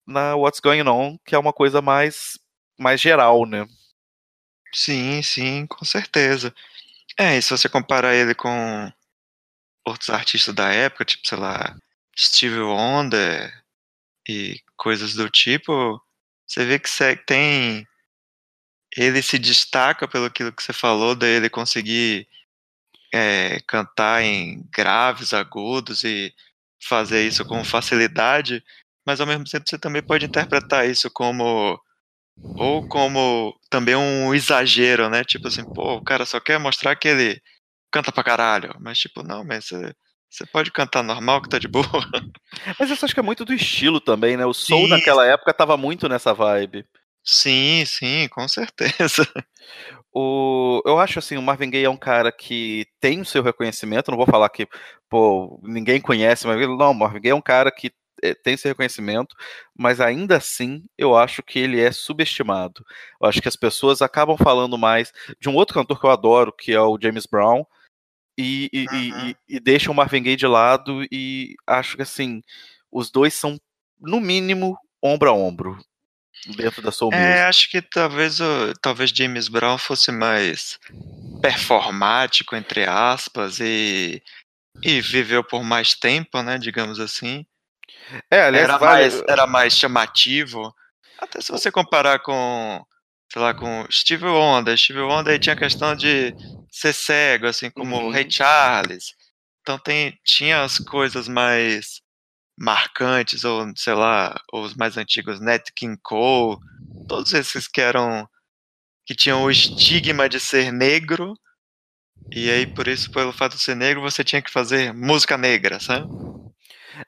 na 0.07 0.35
What's 0.35 0.61
Going 0.61 0.89
On, 0.89 1.17
que 1.25 1.35
é 1.35 1.39
uma 1.39 1.53
coisa 1.53 1.81
mais, 1.83 2.39
mais 2.79 3.01
geral, 3.01 3.47
né? 3.47 3.67
Sim, 4.75 5.23
sim, 5.23 5.67
com 5.67 5.85
certeza. 5.85 6.55
É, 7.19 7.37
e 7.37 7.43
se 7.43 7.51
você 7.51 7.69
comparar 7.69 8.15
ele 8.15 8.35
com 8.35 8.91
outros 9.87 10.11
artistas 10.11 10.55
da 10.55 10.73
época, 10.73 11.05
tipo, 11.05 11.27
sei 11.27 11.39
lá, 11.39 11.77
Steve 12.19 12.61
Wonder 12.61 13.53
e 14.29 14.61
coisas 14.77 15.15
do 15.15 15.29
tipo, 15.31 16.01
você 16.47 16.65
vê 16.65 16.79
que 16.79 16.89
tem. 17.27 17.87
Ele 18.97 19.23
se 19.23 19.39
destaca 19.39 20.07
pelo 20.07 20.27
aquilo 20.27 20.53
que 20.53 20.63
você 20.63 20.73
falou, 20.73 21.15
dele 21.15 21.49
conseguir 21.49 22.29
é, 23.13 23.61
cantar 23.67 24.23
em 24.23 24.63
graves, 24.73 25.33
agudos 25.33 26.05
e 26.05 26.35
fazer 26.83 27.27
isso 27.27 27.45
com 27.45 27.65
facilidade, 27.65 28.63
mas 29.07 29.21
ao 29.21 29.27
mesmo 29.27 29.45
tempo 29.45 29.69
você 29.69 29.79
também 29.79 30.03
pode 30.03 30.27
interpretar 30.27 30.89
isso 30.89 31.11
como 31.11 31.81
ou 32.57 32.83
como 32.89 33.59
também 33.71 33.97
um 33.97 34.35
exagero, 34.35 35.09
né? 35.11 35.25
Tipo 35.25 35.49
assim, 35.49 35.65
pô, 35.65 35.97
o 35.97 36.03
cara 36.03 36.27
só 36.27 36.41
quer 36.41 36.59
mostrar 36.59 36.97
que 36.97 37.09
ele 37.09 37.43
canta 37.93 38.11
pra 38.11 38.25
caralho. 38.25 38.75
Mas, 38.81 38.99
tipo, 38.99 39.23
não, 39.23 39.45
mas 39.45 39.67
você, 39.67 39.95
você 40.29 40.47
pode 40.47 40.73
cantar 40.73 41.03
normal 41.03 41.43
que 41.43 41.49
tá 41.49 41.59
de 41.59 41.69
boa. 41.69 41.87
Mas 42.79 42.91
eu 42.91 42.97
acho 43.01 43.15
que 43.15 43.21
é 43.21 43.23
muito 43.23 43.45
do 43.45 43.53
estilo 43.53 44.01
também, 44.01 44.37
né? 44.37 44.47
O 44.47 44.55
soul 44.55 44.85
sim. 44.85 44.89
naquela 44.89 45.27
época 45.27 45.53
tava 45.53 45.77
muito 45.77 46.09
nessa 46.09 46.33
vibe. 46.33 46.85
Sim, 47.25 47.85
sim, 47.87 48.29
com 48.29 48.49
certeza. 48.49 49.27
O, 50.15 50.83
eu 50.85 50.99
acho 50.99 51.19
assim, 51.19 51.39
o 51.39 51.43
Marvin 51.43 51.71
Gaye 51.71 51.85
é 51.85 51.91
um 51.91 51.97
cara 51.97 52.31
que 52.31 52.87
tem 53.01 53.23
o 53.23 53.25
seu 53.25 53.43
reconhecimento, 53.43 54.11
não 54.11 54.19
vou 54.19 54.27
falar 54.27 54.51
que, 54.51 54.69
pô, 55.09 55.59
ninguém 55.63 56.03
conhece, 56.03 56.47
mas 56.47 56.61
não, 56.61 56.91
o 56.91 56.95
Marvin 56.95 57.21
Gaye 57.23 57.33
é 57.33 57.35
um 57.35 57.41
cara 57.41 57.73
que 57.73 57.91
é, 58.23 58.35
tem 58.35 58.55
esse 58.55 58.69
reconhecimento, 58.69 59.35
mas 59.75 60.01
ainda 60.01 60.37
assim 60.37 60.83
eu 60.99 61.17
acho 61.17 61.43
que 61.43 61.59
ele 61.59 61.81
é 61.81 61.91
subestimado. 61.91 62.85
Eu 63.21 63.29
acho 63.29 63.41
que 63.41 63.49
as 63.49 63.57
pessoas 63.57 64.03
acabam 64.03 64.37
falando 64.37 64.77
mais 64.77 65.13
de 65.41 65.49
um 65.49 65.55
outro 65.55 65.75
cantor 65.75 65.99
que 65.99 66.07
eu 66.07 66.11
adoro, 66.11 66.53
que 66.53 66.73
é 66.73 66.81
o 66.81 66.99
James 67.01 67.25
Brown, 67.25 67.65
e, 68.43 68.71
e, 68.73 68.87
uhum. 69.13 69.29
e, 69.29 69.37
e 69.49 69.61
deixam 69.61 69.93
o 69.93 69.97
Marvin 69.97 70.23
Gaye 70.23 70.37
de 70.37 70.47
lado 70.47 71.05
e 71.11 71.55
acho 71.67 71.97
que 71.97 72.03
assim, 72.03 72.43
os 72.91 73.11
dois 73.11 73.35
são, 73.35 73.59
no 74.01 74.21
mínimo, 74.21 74.77
ombro 75.03 75.31
a 75.31 75.33
ombro 75.33 75.79
dentro 76.57 76.83
da 76.83 76.91
Soul 76.91 77.13
é, 77.13 77.17
Music. 77.17 77.39
acho 77.41 77.71
que 77.71 77.83
talvez 77.83 78.41
o, 78.41 78.73
talvez 78.81 79.11
James 79.11 79.49
Brown 79.49 79.79
fosse 79.79 80.11
mais 80.11 80.79
performático, 81.41 82.57
entre 82.57 82.85
aspas, 82.85 83.61
e, 83.61 84.23
e 84.83 85.01
viveu 85.01 85.45
por 85.45 85.63
mais 85.63 85.95
tempo, 85.95 86.43
né, 86.43 86.59
digamos 86.59 86.99
assim. 86.99 87.47
É, 88.31 88.43
aliás, 88.43 88.69
era, 88.69 88.79
vale... 88.79 88.93
mais, 88.93 89.23
era 89.29 89.47
mais 89.47 89.77
chamativo. 89.77 90.75
Até 91.19 91.41
se 91.41 91.53
você 91.53 91.71
comparar 91.71 92.19
com, 92.21 92.85
sei 93.33 93.41
lá, 93.41 93.55
com 93.55 93.87
Steve 93.91 94.27
Wonder. 94.27 94.77
Steve 94.77 95.01
Wonder 95.01 95.39
tinha 95.39 95.55
a 95.55 95.59
questão 95.59 95.97
de 95.97 96.35
ser 96.71 96.93
cego, 96.93 97.47
assim 97.47 97.71
como 97.71 97.97
uhum. 97.97 98.09
o 98.09 98.11
Ray 98.11 98.31
Charles. 98.31 99.15
Então 99.63 99.79
tem, 99.79 100.19
tinha 100.23 100.63
as 100.63 100.77
coisas 100.79 101.29
mais 101.29 102.03
marcantes, 102.59 103.43
ou 103.43 103.73
sei 103.75 103.95
lá, 103.95 104.39
os 104.53 104.75
mais 104.75 104.99
antigos, 104.99 105.41
Nat 105.41 105.67
King 105.75 105.99
Cole, 106.03 106.59
todos 107.09 107.33
esses 107.33 107.67
que 107.67 107.81
eram 107.81 108.29
que 109.07 109.15
tinham 109.15 109.43
o 109.43 109.51
estigma 109.51 110.29
de 110.29 110.39
ser 110.39 110.71
negro, 110.71 111.35
e 112.31 112.51
aí 112.51 112.67
por 112.67 112.87
isso, 112.87 113.11
pelo 113.11 113.33
fato 113.33 113.57
de 113.57 113.63
ser 113.63 113.75
negro, 113.75 114.03
você 114.03 114.23
tinha 114.23 114.43
que 114.43 114.51
fazer 114.51 114.93
música 114.93 115.39
negra, 115.39 115.81
sabe? 115.81 116.07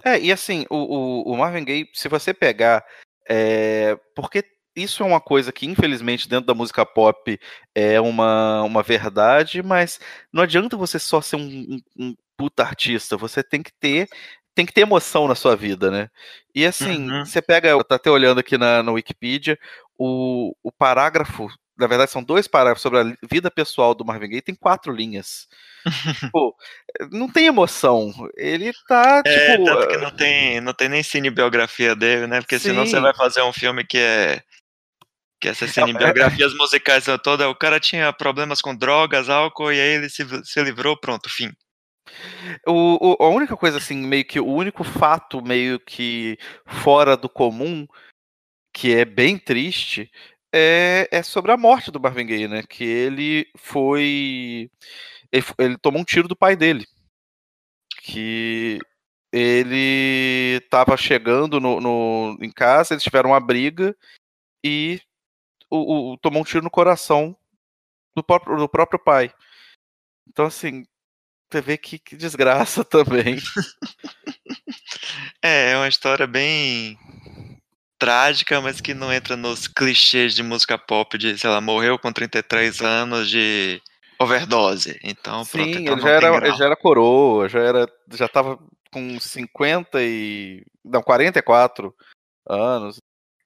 É, 0.04 0.18
e 0.18 0.32
assim, 0.32 0.64
o, 0.70 0.76
o, 0.76 1.32
o 1.32 1.36
Marvin 1.36 1.64
Gaye, 1.64 1.88
se 1.92 2.08
você 2.08 2.32
pegar, 2.32 2.84
é, 3.28 3.96
porque 4.16 4.42
isso 4.76 5.02
é 5.02 5.06
uma 5.06 5.20
coisa 5.20 5.52
que, 5.52 5.66
infelizmente, 5.66 6.28
dentro 6.28 6.46
da 6.46 6.54
música 6.54 6.84
pop 6.84 7.38
é 7.74 8.00
uma, 8.00 8.62
uma 8.62 8.82
verdade, 8.82 9.62
mas 9.62 10.00
não 10.32 10.42
adianta 10.42 10.76
você 10.76 10.98
só 10.98 11.20
ser 11.20 11.36
um, 11.36 11.40
um, 11.40 11.82
um 11.96 12.16
puta 12.36 12.62
artista, 12.62 13.16
você 13.16 13.42
tem 13.42 13.62
que 13.62 13.72
ter 13.72 14.08
tem 14.54 14.64
que 14.64 14.72
ter 14.72 14.82
emoção 14.82 15.26
na 15.26 15.34
sua 15.34 15.56
vida, 15.56 15.90
né? 15.90 16.08
E 16.54 16.64
assim, 16.64 17.10
uhum. 17.10 17.24
você 17.24 17.42
pega, 17.42 17.68
eu 17.68 17.82
tô 17.82 17.94
até 17.94 18.08
olhando 18.08 18.38
aqui 18.38 18.56
na, 18.56 18.84
na 18.84 18.92
Wikipedia, 18.92 19.58
o, 19.98 20.54
o 20.62 20.70
parágrafo, 20.70 21.48
na 21.76 21.88
verdade 21.88 22.12
são 22.12 22.22
dois 22.22 22.46
parágrafos 22.46 22.82
sobre 22.82 23.00
a 23.00 23.16
vida 23.28 23.50
pessoal 23.50 23.96
do 23.96 24.04
Marvin 24.04 24.28
Gaye, 24.28 24.42
tem 24.42 24.54
quatro 24.54 24.92
linhas. 24.92 25.48
Pô, 26.30 26.54
não 27.10 27.28
tem 27.28 27.46
emoção. 27.46 28.12
Ele 28.36 28.72
tá, 28.86 29.22
é, 29.26 29.52
tipo... 29.52 29.64
tanto 29.64 29.88
que 29.88 29.96
não 29.96 30.10
tem, 30.12 30.60
não 30.60 30.72
tem 30.72 30.88
nem 30.88 31.02
cinebiografia 31.02 31.96
dele, 31.96 32.28
né? 32.28 32.40
Porque 32.40 32.58
Sim. 32.58 32.70
senão 32.70 32.86
você 32.86 33.00
vai 33.00 33.14
fazer 33.14 33.42
um 33.42 33.52
filme 33.52 33.84
que 33.84 33.98
é 33.98 34.40
que 35.40 35.48
essas 35.48 35.70
cinebiografias 35.70 36.54
musicais 36.54 37.04
toda, 37.22 37.48
o 37.48 37.54
cara 37.54 37.78
tinha 37.78 38.12
problemas 38.12 38.62
com 38.62 38.74
drogas, 38.74 39.28
álcool, 39.28 39.72
e 39.72 39.80
aí 39.80 39.88
ele 39.96 40.08
se, 40.08 40.24
se 40.44 40.62
livrou, 40.62 40.98
pronto, 40.98 41.28
fim. 41.28 41.52
O, 42.66 43.16
o, 43.20 43.24
a 43.24 43.28
única 43.28 43.56
coisa 43.56 43.78
assim, 43.78 43.96
meio 43.96 44.24
que 44.24 44.38
o 44.38 44.46
único 44.46 44.84
fato 44.84 45.42
meio 45.42 45.80
que 45.80 46.38
fora 46.66 47.16
do 47.16 47.28
comum, 47.28 47.86
que 48.72 48.94
é 48.94 49.04
bem 49.04 49.38
triste, 49.38 50.10
é, 50.52 51.08
é 51.10 51.22
sobre 51.22 51.52
a 51.52 51.56
morte 51.56 51.90
do 51.90 52.00
Marvin 52.00 52.26
Gaye, 52.26 52.48
né? 52.48 52.62
Que 52.68 52.84
ele 52.84 53.46
foi. 53.56 54.70
Ele, 55.32 55.44
ele 55.58 55.78
tomou 55.78 56.00
um 56.00 56.04
tiro 56.04 56.28
do 56.28 56.36
pai 56.36 56.56
dele. 56.56 56.86
Que 58.02 58.78
ele 59.32 60.60
estava 60.62 60.96
chegando 60.96 61.60
no, 61.60 61.80
no, 61.80 62.38
em 62.40 62.52
casa, 62.52 62.94
eles 62.94 63.02
tiveram 63.02 63.30
uma 63.30 63.40
briga 63.40 63.96
e 64.64 65.00
o, 65.76 66.12
o, 66.12 66.18
tomou 66.18 66.42
um 66.42 66.44
tiro 66.44 66.62
no 66.62 66.70
coração 66.70 67.36
do 68.14 68.22
próprio, 68.22 68.56
do 68.56 68.68
próprio 68.68 68.98
pai. 68.98 69.32
Então, 70.28 70.46
assim, 70.46 70.84
você 71.50 71.60
vê 71.60 71.76
que, 71.76 71.98
que 71.98 72.16
desgraça 72.16 72.84
também. 72.84 73.38
é, 75.42 75.72
é 75.72 75.76
uma 75.76 75.88
história 75.88 76.26
bem 76.26 76.98
trágica, 77.98 78.60
mas 78.60 78.80
que 78.80 78.94
não 78.94 79.12
entra 79.12 79.36
nos 79.36 79.66
clichês 79.66 80.34
de 80.34 80.42
música 80.42 80.76
pop 80.76 81.16
de, 81.16 81.38
sei 81.38 81.50
lá, 81.50 81.60
morreu 81.60 81.98
com 81.98 82.12
33 82.12 82.80
anos 82.82 83.28
de 83.28 83.80
overdose. 84.18 84.98
Então, 85.02 85.44
Sim, 85.44 85.52
pronto, 85.52 85.78
então 85.78 85.92
ele, 85.94 86.02
já 86.02 86.10
era, 86.10 86.46
ele 86.46 86.56
já 86.56 86.64
era 86.66 86.76
coroa, 86.76 87.48
já 87.48 87.60
era 87.60 87.88
já 88.12 88.28
tava 88.28 88.58
com 88.92 89.18
50 89.18 90.02
e 90.02 90.64
não, 90.84 91.02
44 91.02 91.94
anos. 92.48 93.00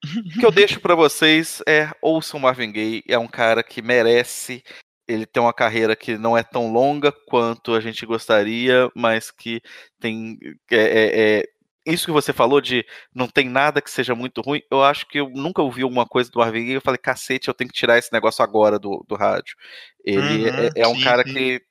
O 0.05 0.41
que 0.41 0.47
eu 0.47 0.53
deixo 0.53 0.81
para 0.81 0.95
vocês 0.95 1.61
é 1.67 1.91
ouçam 2.01 2.39
Marvin 2.39 2.71
Gaye, 2.71 3.03
é 3.09 3.19
um 3.19 3.27
cara 3.27 3.63
que 3.63 3.83
merece. 3.83 4.63
Ele 5.07 5.27
tem 5.27 5.43
uma 5.43 5.53
carreira 5.53 5.97
que 5.97 6.17
não 6.17 6.37
é 6.37 6.43
tão 6.43 6.71
longa 6.71 7.11
quanto 7.11 7.75
a 7.75 7.81
gente 7.81 8.07
gostaria, 8.07 8.91
mas 8.95 9.31
que 9.31 9.61
tem 9.99 10.39
é, 10.71 10.77
é, 10.77 11.39
é 11.39 11.93
isso 11.93 12.07
que 12.07 12.13
você 12.13 12.33
falou 12.33 12.61
de 12.61 12.85
não 13.15 13.27
tem 13.27 13.49
nada 13.49 13.81
que 13.81 13.91
seja 13.91 14.15
muito 14.15 14.43
ruim, 14.43 14.61
eu 14.71 14.83
acho 14.83 15.07
que 15.07 15.19
eu 15.19 15.31
nunca 15.31 15.63
ouvi 15.63 15.83
alguma 15.83 16.07
coisa 16.07 16.31
do 16.31 16.39
Marvin 16.39 16.65
Gaye 16.65 16.75
eu 16.75 16.83
falei, 16.83 16.99
cacete, 16.99 17.49
eu 17.49 17.55
tenho 17.55 17.71
que 17.71 17.79
tirar 17.79 17.99
esse 17.99 18.13
negócio 18.13 18.45
agora 18.45 18.79
do, 18.79 19.05
do 19.09 19.15
rádio. 19.15 19.57
Ele 20.05 20.51
uhum, 20.51 20.57
é, 20.57 20.71
é, 20.77 20.89
um 20.89 20.97
sim, 20.97 21.05
cara 21.05 21.27
sim. 21.27 21.33
que. 21.33 21.63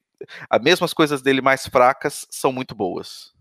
As 0.50 0.60
mesmas 0.60 0.94
coisas 0.94 1.22
dele 1.22 1.42
mais 1.42 1.68
fracas 1.68 2.26
são 2.32 2.52
muito 2.52 2.74
boas. 2.74 3.32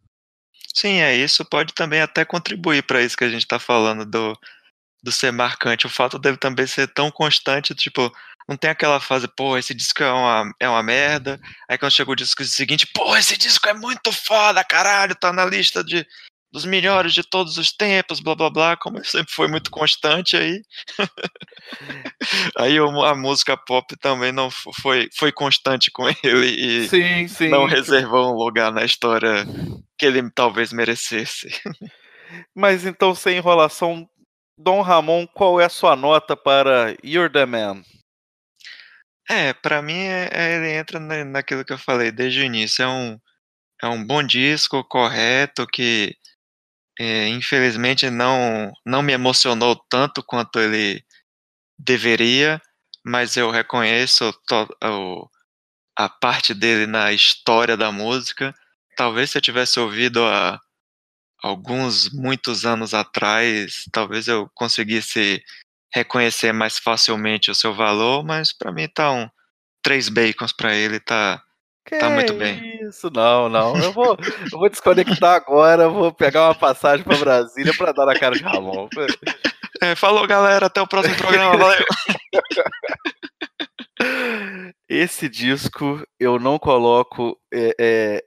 Sim, 0.75 1.01
é 1.01 1.17
isso 1.17 1.43
pode 1.43 1.73
também 1.73 2.03
até 2.03 2.23
contribuir 2.23 2.83
para 2.83 3.01
isso 3.01 3.17
que 3.17 3.25
a 3.25 3.31
gente 3.31 3.41
está 3.41 3.59
falando 3.59 4.05
do, 4.05 4.39
do 5.07 5.13
ser 5.13 5.33
marcante. 5.33 5.87
O 5.87 5.91
fato 5.91 6.19
dele 6.19 6.37
também 6.37 6.67
ser 6.67 6.89
tão 6.89 7.13
constante, 7.13 7.75
tipo, 7.75 8.13
não 8.49 8.57
tem 8.57 8.71
aquela 8.71 9.01
fase, 9.01 9.29
pô, 9.29 9.57
esse 9.57 9.73
disco 9.73 10.03
é 10.03 10.13
uma, 10.13 10.53
é 10.61 10.69
uma 10.69 10.83
merda. 10.83 11.41
Aí 11.69 11.79
quando 11.79 11.93
chega 11.93 12.11
o 12.11 12.17
disco 12.17 12.45
seguinte, 12.45 12.87
pô, 12.93 13.17
esse 13.17 13.37
disco 13.37 13.69
é 13.69 13.73
muito 13.73 14.11
foda, 14.13 14.65
caralho, 14.65 15.15
tá 15.15 15.33
na 15.33 15.45
lista 15.45 15.85
de, 15.85 16.05
dos 16.53 16.65
melhores 16.65 17.15
de 17.15 17.23
todos 17.23 17.57
os 17.57 17.71
tempos, 17.71 18.19
blá 18.19 18.35
blá 18.35 18.51
blá, 18.51 18.77
como 18.77 19.03
sempre 19.05 19.33
foi 19.33 19.47
muito 19.47 19.71
constante 19.71 20.37
aí. 20.37 20.61
aí 22.59 22.79
a 22.79 23.15
música 23.15 23.57
pop 23.57 23.97
também 23.99 24.33
não 24.33 24.51
foi, 24.51 25.09
foi 25.17 25.31
constante 25.31 25.89
com 25.93 26.09
ele 26.25 26.49
e 26.49 26.89
sim, 26.89 27.29
sim. 27.29 27.49
não 27.49 27.65
reservou 27.65 28.33
um 28.33 28.37
lugar 28.37 28.73
na 28.73 28.85
história 28.85 29.47
que 29.97 30.05
ele 30.05 30.29
talvez 30.35 30.73
merecesse. 30.73 31.49
Mas 32.55 32.85
então, 32.85 33.15
sem 33.15 33.37
enrolação, 33.37 34.09
Dom 34.59 34.81
Ramon, 34.81 35.27
qual 35.27 35.61
é 35.61 35.67
a 35.67 35.69
sua 35.69 35.95
nota 35.95 36.35
para 36.35 36.97
You're 37.05 37.31
the 37.31 37.45
Man? 37.45 37.83
É, 39.29 39.53
para 39.53 39.83
mim 39.83 39.99
é, 39.99 40.31
é, 40.33 40.57
ele 40.57 40.73
entra 40.73 40.99
naquilo 40.99 41.65
que 41.65 41.73
eu 41.73 41.79
falei 41.79 42.11
desde 42.11 42.41
o 42.41 42.45
início. 42.45 42.83
É 42.83 42.89
um, 42.89 43.21
é 43.83 43.87
um 43.89 44.05
bom 44.05 44.23
disco, 44.23 44.83
correto, 44.85 45.67
que 45.67 46.17
é, 46.99 47.29
infelizmente 47.29 48.09
não, 48.09 48.73
não 48.85 49.03
me 49.03 49.13
emocionou 49.13 49.77
tanto 49.91 50.23
quanto 50.23 50.59
ele 50.59 51.05
deveria, 51.79 52.61
mas 53.05 53.37
eu 53.37 53.51
reconheço 53.51 54.33
to, 54.47 54.67
o, 54.83 55.29
a 55.99 56.09
parte 56.09 56.55
dele 56.55 56.87
na 56.87 57.13
história 57.13 57.77
da 57.77 57.93
música. 57.93 58.55
Talvez 58.97 59.31
se 59.31 59.39
eu 59.39 59.43
tivesse 59.43 59.79
ouvido 59.79 60.25
há 60.25 60.59
alguns, 61.47 62.11
muitos 62.13 62.67
anos 62.67 62.93
atrás, 62.93 63.85
talvez 63.93 64.29
eu 64.29 64.51
conseguisse 64.55 65.43
reconhecer 65.95 66.53
mais 66.53 66.79
facilmente 66.79 67.51
o 67.51 67.55
seu 67.55 67.73
valor, 67.73 68.25
mas 68.25 68.53
para 68.53 68.73
mim 68.73 68.89
tá 68.89 69.11
um 69.11 69.29
três 69.83 70.09
bacons 70.09 70.53
para 70.53 70.75
ele 70.75 70.99
tá 70.99 71.41
que 71.87 71.97
tá 71.99 72.11
muito 72.11 72.35
bem. 72.35 72.83
Isso, 72.83 73.09
não, 73.15 73.49
não. 73.49 73.77
Eu 73.77 73.93
vou, 73.93 74.19
eu 74.53 74.59
vou 74.59 74.69
desconectar 74.69 75.37
agora, 75.37 75.89
vou 75.89 76.13
pegar 76.13 76.49
uma 76.49 76.55
passagem 76.55 77.05
para 77.05 77.17
Brasília 77.17 77.73
para 77.79 77.93
dar 77.93 78.07
na 78.07 78.19
cara 78.19 78.35
de 78.35 78.43
Ramon. 78.43 78.89
É, 79.81 79.95
falou, 79.95 80.27
galera, 80.27 80.67
até 80.67 80.83
o 80.83 80.87
próximo 80.87 81.17
programa, 81.17 81.57
valeu. 81.57 81.85
Esse 84.89 85.29
disco 85.29 86.05
eu 86.19 86.41
não 86.41 86.59
coloco. 86.59 87.39
É, 87.55 87.77
é, 87.79 88.25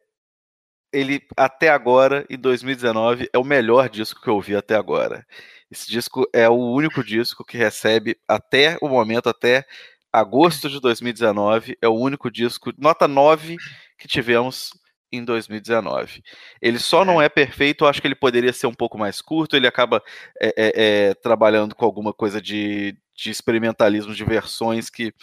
ele 0.91 1.21
até 1.37 1.69
agora, 1.69 2.25
em 2.29 2.37
2019, 2.37 3.29
é 3.31 3.37
o 3.37 3.43
melhor 3.43 3.89
disco 3.89 4.21
que 4.21 4.27
eu 4.27 4.35
ouvi 4.35 4.55
até 4.55 4.75
agora. 4.75 5.25
Esse 5.71 5.89
disco 5.89 6.27
é 6.33 6.49
o 6.49 6.55
único 6.55 7.03
disco 7.03 7.45
que 7.45 7.57
recebe, 7.57 8.17
até 8.27 8.77
o 8.81 8.89
momento, 8.89 9.29
até 9.29 9.65
agosto 10.11 10.69
de 10.69 10.79
2019, 10.79 11.77
é 11.81 11.87
o 11.87 11.93
único 11.93 12.31
disco, 12.31 12.73
nota 12.77 13.07
9, 13.07 13.57
que 13.97 14.07
tivemos 14.07 14.71
em 15.11 15.23
2019. 15.23 16.23
Ele 16.61 16.79
só 16.79 17.03
não 17.05 17.21
é. 17.21 17.25
é 17.25 17.29
perfeito, 17.29 17.83
eu 17.83 17.87
acho 17.87 18.01
que 18.01 18.07
ele 18.07 18.15
poderia 18.15 18.53
ser 18.53 18.67
um 18.67 18.73
pouco 18.73 18.97
mais 18.97 19.21
curto, 19.21 19.55
ele 19.55 19.67
acaba 19.67 20.01
é, 20.41 20.47
é, 20.57 20.71
é, 20.75 21.13
trabalhando 21.15 21.75
com 21.75 21.85
alguma 21.85 22.13
coisa 22.13 22.41
de, 22.41 22.95
de 23.15 23.29
experimentalismo 23.29 24.13
de 24.13 24.23
versões 24.23 24.89
que 24.89 25.13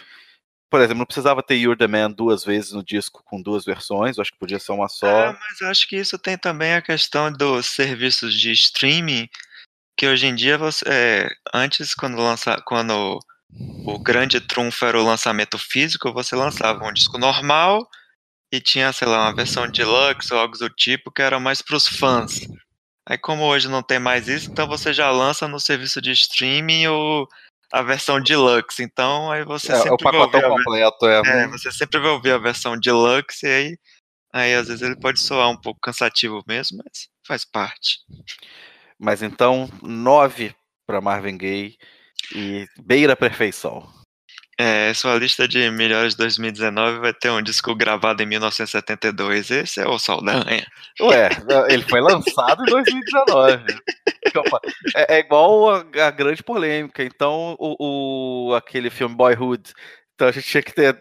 por 0.70 0.80
exemplo, 0.80 0.98
não 0.98 1.06
precisava 1.06 1.42
ter 1.42 1.56
You're 1.56 1.78
the 1.78 1.86
Man 1.86 2.10
duas 2.10 2.44
vezes 2.44 2.72
no 2.72 2.84
disco 2.84 3.22
com 3.24 3.40
duas 3.40 3.64
versões, 3.64 4.16
eu 4.16 4.22
acho 4.22 4.32
que 4.32 4.38
podia 4.38 4.58
ser 4.58 4.72
uma 4.72 4.88
só. 4.88 5.06
É, 5.06 5.32
mas 5.32 5.60
eu 5.60 5.68
acho 5.68 5.86
que 5.88 5.96
isso 5.96 6.18
tem 6.18 6.36
também 6.36 6.74
a 6.74 6.82
questão 6.82 7.32
dos 7.32 7.66
serviços 7.66 8.34
de 8.34 8.50
streaming 8.52 9.28
que 9.96 10.06
hoje 10.06 10.26
em 10.26 10.34
dia 10.34 10.58
você 10.58 10.84
é, 10.86 11.28
antes 11.54 11.94
quando 11.94 12.18
lança 12.18 12.60
quando 12.66 13.18
o 13.86 13.98
grande 13.98 14.40
trunfo 14.40 14.84
era 14.84 15.00
o 15.00 15.04
lançamento 15.04 15.56
físico, 15.56 16.12
você 16.12 16.36
lançava 16.36 16.84
um 16.84 16.92
disco 16.92 17.16
normal 17.16 17.88
e 18.52 18.60
tinha, 18.60 18.92
sei 18.92 19.08
lá, 19.08 19.22
uma 19.22 19.34
versão 19.34 19.68
deluxe 19.70 20.32
ou 20.34 20.40
algo 20.40 20.58
do 20.58 20.68
tipo 20.68 21.10
que 21.10 21.22
era 21.22 21.40
mais 21.40 21.62
para 21.62 21.76
os 21.76 21.88
fãs. 21.88 22.40
Aí 23.08 23.16
como 23.16 23.44
hoje 23.44 23.68
não 23.68 23.82
tem 23.82 23.98
mais 23.98 24.28
isso, 24.28 24.50
então 24.50 24.66
você 24.66 24.92
já 24.92 25.10
lança 25.10 25.46
no 25.46 25.60
serviço 25.60 26.02
de 26.02 26.10
streaming 26.10 26.88
o, 26.88 27.26
a 27.72 27.82
versão 27.82 28.20
deluxe. 28.20 28.82
Então 28.82 29.30
aí 29.30 29.44
você 29.44 29.72
é, 29.72 29.76
sempre 29.76 29.92
o 29.92 29.96
pacotão 29.98 30.40
vai 30.40 30.50
completo, 30.50 31.06
é. 31.06 31.20
é. 31.24 31.48
Você 31.48 31.70
sempre 31.72 32.00
vai 32.00 32.10
ouvir 32.10 32.32
a 32.32 32.38
versão 32.38 32.78
deluxe 32.78 33.46
e 33.46 33.50
aí, 33.50 33.78
aí 34.32 34.54
às 34.54 34.68
vezes 34.68 34.82
ele 34.82 34.96
pode 34.96 35.20
soar 35.20 35.50
um 35.50 35.60
pouco 35.60 35.80
cansativo 35.80 36.42
mesmo, 36.46 36.78
mas 36.78 37.08
faz 37.26 37.44
parte. 37.44 37.98
Mas 38.98 39.22
então, 39.22 39.68
9 39.82 40.54
para 40.86 41.00
Marvin 41.00 41.36
Gaye 41.36 41.76
e 42.34 42.66
beira 42.82 43.12
a 43.12 43.16
perfeição. 43.16 43.95
É, 44.58 44.94
sua 44.94 45.16
lista 45.16 45.46
de 45.46 45.70
melhores 45.70 46.12
de 46.12 46.18
2019 46.18 46.98
vai 47.00 47.12
ter 47.12 47.30
um 47.30 47.42
disco 47.42 47.74
gravado 47.74 48.22
em 48.22 48.26
1972. 48.26 49.50
Esse 49.50 49.80
é 49.80 49.86
o 49.86 49.98
Saldanha. 49.98 50.66
Ué, 51.00 51.28
ele 51.68 51.82
foi 51.82 52.00
lançado 52.00 52.62
em 52.62 52.70
2019. 52.70 53.64
É, 54.94 55.16
é 55.16 55.18
igual 55.18 55.70
a, 55.70 55.84
a, 56.06 56.10
grande 56.10 56.42
polêmica. 56.42 57.04
Então, 57.04 57.54
o, 57.58 58.48
o, 58.48 58.54
aquele 58.54 58.88
filme 58.88 59.14
Boyhood. 59.14 59.74
Então 60.14 60.28
a 60.28 60.32
gente 60.32 60.48
tinha 60.48 60.62
que 60.62 60.72
ter 60.72 60.98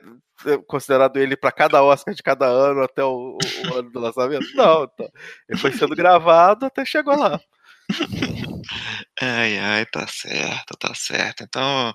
considerado 0.68 1.18
ele 1.18 1.38
para 1.38 1.52
cada 1.52 1.82
Oscar 1.82 2.14
de 2.14 2.22
cada 2.22 2.46
ano 2.46 2.84
até 2.84 3.04
o, 3.04 3.38
o, 3.38 3.70
o 3.70 3.80
ano 3.80 3.90
do 3.90 4.00
lançamento. 4.00 4.46
Não, 4.54 4.84
então, 4.84 5.10
ele 5.48 5.60
foi 5.60 5.72
sendo 5.72 5.96
gravado 5.96 6.66
até 6.66 6.84
chegou 6.84 7.18
lá. 7.18 7.40
Ai, 9.22 9.58
ai, 9.58 9.86
tá 9.86 10.08
certo, 10.08 10.76
tá 10.78 10.94
certo. 10.94 11.44
Então, 11.44 11.94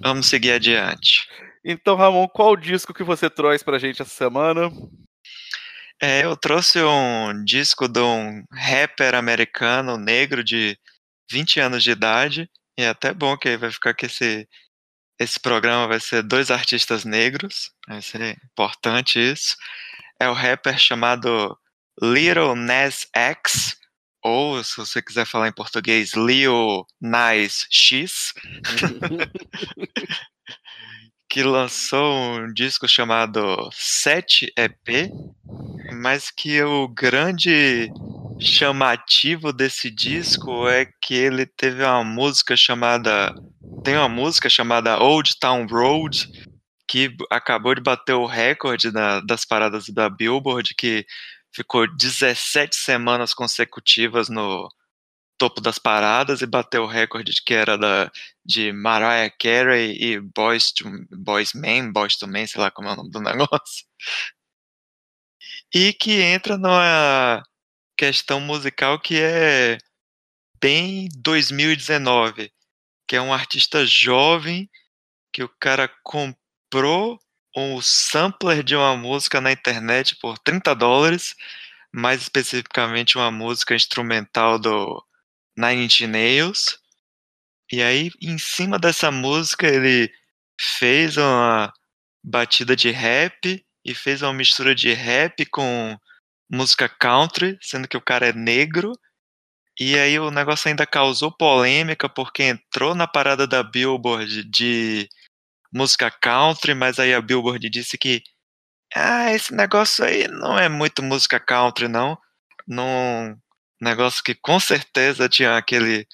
vamos 0.00 0.26
seguir 0.26 0.52
adiante. 0.52 1.26
Então, 1.64 1.96
Ramon, 1.96 2.26
qual 2.28 2.56
disco 2.56 2.94
que 2.94 3.04
você 3.04 3.30
trouxe 3.30 3.64
pra 3.64 3.78
gente 3.78 4.02
essa 4.02 4.10
semana? 4.10 4.70
É, 6.00 6.24
eu 6.24 6.36
trouxe 6.36 6.82
um 6.82 7.44
disco 7.44 7.86
de 7.86 8.00
um 8.00 8.42
rapper 8.52 9.14
americano 9.14 9.96
negro 9.96 10.42
de 10.42 10.76
20 11.30 11.60
anos 11.60 11.84
de 11.84 11.92
idade. 11.92 12.50
E 12.78 12.82
é 12.82 12.88
até 12.88 13.14
bom 13.14 13.36
que 13.36 13.56
vai 13.56 13.70
ficar 13.70 13.94
que 13.94 14.06
esse, 14.06 14.48
esse 15.20 15.38
programa 15.38 15.86
vai 15.86 16.00
ser 16.00 16.22
dois 16.22 16.50
artistas 16.50 17.04
negros. 17.04 17.70
Vai 17.86 18.02
ser 18.02 18.36
importante 18.44 19.18
isso. 19.20 19.56
É 20.20 20.28
o 20.28 20.32
rapper 20.32 20.78
chamado 20.78 21.56
Little 22.00 22.56
Nas 22.56 23.06
X 23.14 23.76
ou 24.22 24.62
se 24.62 24.76
você 24.76 25.02
quiser 25.02 25.26
falar 25.26 25.48
em 25.48 25.52
português, 25.52 26.14
Leo 26.14 26.86
Nice 27.00 27.66
X, 27.70 28.32
que 31.28 31.42
lançou 31.42 32.14
um 32.14 32.52
disco 32.52 32.86
chamado 32.86 33.68
7 33.72 34.52
EP, 34.56 35.10
mas 35.94 36.30
que 36.30 36.62
o 36.62 36.88
grande 36.88 37.90
chamativo 38.38 39.52
desse 39.52 39.90
disco 39.90 40.68
é 40.68 40.86
que 41.00 41.14
ele 41.14 41.46
teve 41.46 41.84
uma 41.84 42.04
música 42.04 42.56
chamada 42.56 43.34
tem 43.84 43.96
uma 43.96 44.08
música 44.08 44.48
chamada 44.48 44.98
Old 44.98 45.38
Town 45.38 45.66
Road 45.66 46.28
que 46.88 47.14
acabou 47.30 47.74
de 47.74 47.80
bater 47.80 48.12
o 48.12 48.26
recorde 48.26 48.92
na, 48.92 49.20
das 49.20 49.44
paradas 49.44 49.88
da 49.88 50.10
Billboard 50.10 50.74
que 50.74 51.06
ficou 51.52 51.86
17 51.86 52.74
semanas 52.74 53.34
consecutivas 53.34 54.28
no 54.28 54.68
topo 55.38 55.60
das 55.60 55.78
paradas 55.78 56.40
e 56.40 56.46
bateu 56.46 56.84
o 56.84 56.86
recorde 56.86 57.42
que 57.42 57.52
era 57.52 57.76
da, 57.76 58.10
de 58.44 58.72
Mariah 58.72 59.30
Carey 59.38 59.96
e 60.00 60.20
Boys 60.20 60.72
to, 60.72 60.84
Boys 61.10 61.52
Man, 61.52 61.90
Boys 61.92 62.16
to 62.16 62.28
Man, 62.28 62.46
sei 62.46 62.60
lá 62.60 62.70
como 62.70 62.88
é 62.88 62.92
o 62.92 62.96
nome 62.96 63.10
do 63.10 63.20
negócio. 63.20 63.84
E 65.74 65.92
que 65.92 66.20
entra 66.20 66.56
numa 66.56 67.42
questão 67.96 68.40
musical 68.40 69.00
que 69.00 69.20
é 69.20 69.78
bem 70.60 71.08
2019, 71.16 72.52
que 73.08 73.16
é 73.16 73.20
um 73.20 73.32
artista 73.32 73.84
jovem 73.84 74.70
que 75.32 75.42
o 75.42 75.48
cara 75.48 75.88
comprou 76.04 77.18
um 77.56 77.80
sampler 77.80 78.62
de 78.62 78.74
uma 78.74 78.96
música 78.96 79.40
na 79.40 79.52
internet 79.52 80.16
por 80.16 80.38
30 80.38 80.74
dólares, 80.74 81.36
mais 81.92 82.22
especificamente 82.22 83.16
uma 83.16 83.30
música 83.30 83.74
instrumental 83.74 84.58
do 84.58 85.04
Nine 85.56 85.84
Inch 85.84 86.00
Nails. 86.02 86.78
E 87.70 87.82
aí, 87.82 88.10
em 88.20 88.38
cima 88.38 88.78
dessa 88.78 89.10
música, 89.10 89.66
ele 89.66 90.12
fez 90.60 91.16
uma 91.16 91.72
batida 92.22 92.76
de 92.76 92.90
rap 92.90 93.64
e 93.84 93.94
fez 93.94 94.22
uma 94.22 94.32
mistura 94.32 94.74
de 94.74 94.92
rap 94.92 95.44
com 95.46 95.98
música 96.50 96.88
country, 96.88 97.58
sendo 97.60 97.88
que 97.88 97.96
o 97.96 98.00
cara 98.00 98.28
é 98.28 98.32
negro. 98.32 98.92
E 99.80 99.98
aí 99.98 100.18
o 100.18 100.30
negócio 100.30 100.68
ainda 100.68 100.86
causou 100.86 101.32
polêmica 101.32 102.08
porque 102.08 102.42
entrou 102.44 102.94
na 102.94 103.06
parada 103.06 103.46
da 103.46 103.62
Billboard 103.62 104.44
de 104.44 105.08
música 105.72 106.10
country, 106.10 106.74
mas 106.74 106.98
aí 106.98 107.14
a 107.14 107.20
Billboard 107.20 107.68
disse 107.70 107.98
que 107.98 108.22
ah, 108.94 109.32
esse 109.32 109.54
negócio 109.54 110.04
aí 110.04 110.28
não 110.28 110.58
é 110.58 110.68
muito 110.68 111.02
música 111.02 111.40
country, 111.40 111.88
não. 111.88 112.18
Num 112.66 113.36
negócio 113.80 114.22
que 114.22 114.34
com 114.34 114.60
certeza 114.60 115.28
tinha 115.28 115.56
aquele 115.56 116.06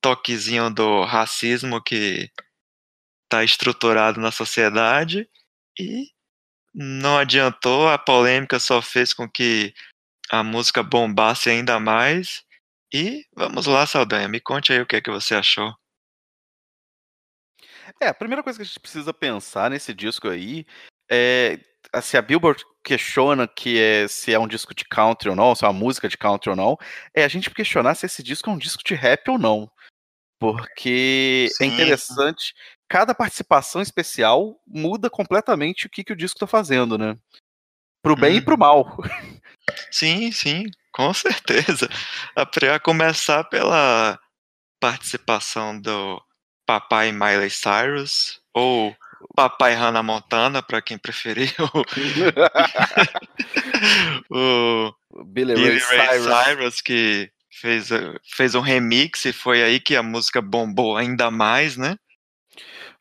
toquezinho 0.00 0.70
do 0.70 1.04
racismo 1.04 1.82
que 1.82 2.30
está 3.24 3.44
estruturado 3.44 4.20
na 4.20 4.30
sociedade 4.30 5.28
e 5.78 6.06
não 6.74 7.18
adiantou, 7.18 7.88
a 7.88 7.98
polêmica 7.98 8.58
só 8.58 8.80
fez 8.82 9.12
com 9.12 9.28
que 9.28 9.74
a 10.30 10.42
música 10.42 10.82
bombasse 10.82 11.50
ainda 11.50 11.78
mais. 11.80 12.42
E 12.94 13.24
vamos 13.36 13.66
lá, 13.66 13.86
Saldanha, 13.86 14.28
me 14.28 14.40
conte 14.40 14.72
aí 14.72 14.80
o 14.80 14.86
que 14.86 14.96
é 14.96 15.00
que 15.00 15.10
você 15.10 15.34
achou. 15.34 15.74
É, 18.00 18.08
a 18.08 18.14
primeira 18.14 18.42
coisa 18.42 18.58
que 18.58 18.62
a 18.62 18.66
gente 18.66 18.80
precisa 18.80 19.12
pensar 19.12 19.70
nesse 19.70 19.92
disco 19.94 20.28
aí 20.28 20.66
é 21.10 21.58
se 22.00 22.16
a 22.16 22.22
Billboard 22.22 22.64
questiona 22.82 23.46
que 23.46 23.78
é, 23.78 24.08
se 24.08 24.32
é 24.32 24.38
um 24.38 24.48
disco 24.48 24.74
de 24.74 24.84
country 24.84 25.28
ou 25.28 25.36
não, 25.36 25.54
se 25.54 25.64
é 25.64 25.68
uma 25.68 25.78
música 25.78 26.08
de 26.08 26.16
country 26.16 26.50
ou 26.50 26.56
não, 26.56 26.78
é 27.14 27.24
a 27.24 27.28
gente 27.28 27.50
questionar 27.50 27.94
se 27.94 28.06
esse 28.06 28.22
disco 28.22 28.48
é 28.48 28.52
um 28.52 28.58
disco 28.58 28.82
de 28.84 28.94
rap 28.94 29.28
ou 29.28 29.38
não. 29.38 29.70
Porque 30.38 31.48
é 31.50 31.54
Sim. 31.54 31.64
é 31.64 31.74
interessante, 31.74 32.54
cada 32.88 33.14
participação 33.14 33.80
especial 33.80 34.60
muda 34.66 35.08
completamente 35.08 35.86
o 35.86 35.90
que, 35.90 36.02
que 36.02 36.12
o 36.12 36.16
disco 36.16 36.36
está 36.36 36.46
fazendo, 36.46 36.98
né? 36.98 37.16
Pro 38.02 38.16
bem 38.16 38.34
hum. 38.34 38.38
e 38.38 38.40
pro 38.40 38.54
uhum. 38.54 38.58
mal. 38.58 38.96
Sim, 39.90 40.32
sim, 40.32 40.64
com 40.92 41.14
certeza. 41.14 41.88
A 42.34 42.80
começar 42.80 43.44
pela 43.44 44.18
participação 44.80 45.80
do 45.80 46.20
papai 46.66 47.12
Miley 47.12 47.50
Cyrus, 47.50 48.40
ou 48.54 48.94
papai 49.34 49.74
Hannah 49.74 50.02
Montana, 50.02 50.62
para 50.62 50.82
quem 50.82 50.98
preferiu. 50.98 51.48
o 54.30 54.92
Billy, 55.26 55.54
Billy 55.54 55.78
Ray, 55.78 56.20
Cyrus. 56.20 56.24
Cyrus, 56.24 56.80
que 56.80 57.30
fez, 57.50 57.88
fez 58.24 58.54
um 58.54 58.60
remix 58.60 59.24
e 59.24 59.32
foi 59.32 59.62
aí 59.62 59.78
que 59.78 59.96
a 59.96 60.02
música 60.02 60.40
bombou 60.40 60.96
ainda 60.96 61.30
mais, 61.30 61.76
né? 61.76 61.96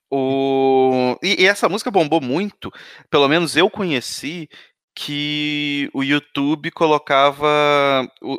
O... 0.09 1.17
E, 1.23 1.43
e, 1.43 1.47
essa 1.47 1.69
música 1.69 1.89
bombou 1.89 2.19
muito, 2.19 2.69
pelo 3.09 3.29
menos 3.29 3.55
eu 3.55 3.69
conheci 3.69 4.49
que 4.95 5.89
o 5.93 6.03
YouTube 6.03 6.71
colocava. 6.71 7.47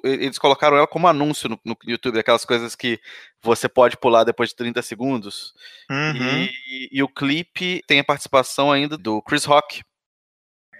Eles 0.05 0.39
colocaram 0.39 0.77
ela 0.77 0.87
como 0.87 1.09
anúncio 1.09 1.49
no, 1.49 1.61
no, 1.65 1.77
YouTube, 1.85 2.19
aquelas 2.19 2.45
coisas 2.45 2.75
que 2.75 3.01
você 3.43 3.69
pode 3.69 3.97
pular 3.97 4.25
depois 4.25 4.51
de 4.51 4.57
30 4.57 4.83
segundos. 4.83 5.55
Uhum. 5.91 6.45
E, 6.45 6.89
e, 6.93 7.03
o 7.03 7.09
clipe 7.09 7.83
tem 7.87 8.01
a 8.01 8.05
participação 8.05 8.71
ainda 8.71 8.97
do 8.97 9.23
Chris 9.23 9.45
Rock. 9.45 9.83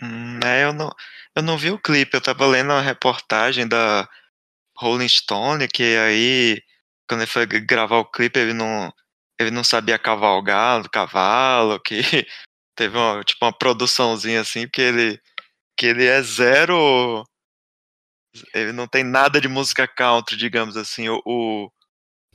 Hum, 0.03 0.41
é, 0.45 0.65
eu 0.65 0.73
não, 0.73 0.91
eu 1.35 1.43
não 1.43 1.57
vi 1.57 1.71
o 1.71 1.79
clipe, 1.79 2.17
eu 2.17 2.21
tava 2.21 2.47
lendo 2.47 2.71
uma 2.71 2.83
reportagem 2.83 3.69
da 3.69 4.09
Rolling 4.77 5.09
Stone, 5.09 5.69
que 5.69 5.97
aí, 5.97 6.61
quando 7.09 7.21
ele 7.21 7.31
foi 7.31 7.47
gravar 7.47 7.99
o 7.99 8.11
clipe, 8.11 8.39
ele 8.39 8.53
não, 8.53 8.93
ele 9.39 9.51
não 9.51 9.63
sabia 9.63 9.99
cavalgar 9.99 10.83
do 10.83 10.91
cavalo, 10.91 11.81
que 11.81 12.01
teve 12.77 12.97
uma, 12.97 13.23
tipo, 13.23 13.45
uma 13.45 13.53
produçãozinha 13.53 14.41
assim, 14.41 14.67
porque 14.67 14.83
ele 14.83 15.21
que 15.77 15.87
ele 15.87 16.05
é 16.05 16.23
zero. 16.23 17.25
Ele 18.55 18.73
não 18.73 18.87
tem 18.87 19.05
nada 19.05 19.41
de 19.41 19.49
música 19.49 19.87
country, 19.87 20.37
digamos 20.37 20.77
assim, 20.77 21.09
o, 21.09 21.21
o, 21.27 21.71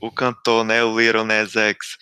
o 0.01 0.11
cantor, 0.11 0.63
né, 0.63 0.83
o 0.83 0.99
Little 0.99 1.25
Nas 1.25 1.55
X, 1.55 1.97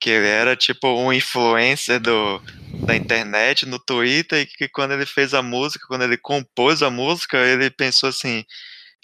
que 0.00 0.08
ele 0.08 0.28
era 0.28 0.56
tipo 0.56 0.88
um 0.88 1.12
influencer 1.12 2.00
do, 2.00 2.40
da 2.86 2.94
internet, 2.94 3.66
no 3.66 3.78
Twitter, 3.78 4.40
e 4.40 4.46
que 4.46 4.68
quando 4.68 4.92
ele 4.92 5.04
fez 5.04 5.34
a 5.34 5.42
música, 5.42 5.86
quando 5.88 6.02
ele 6.02 6.16
compôs 6.16 6.82
a 6.82 6.90
música, 6.90 7.38
ele 7.38 7.70
pensou 7.70 8.08
assim, 8.08 8.44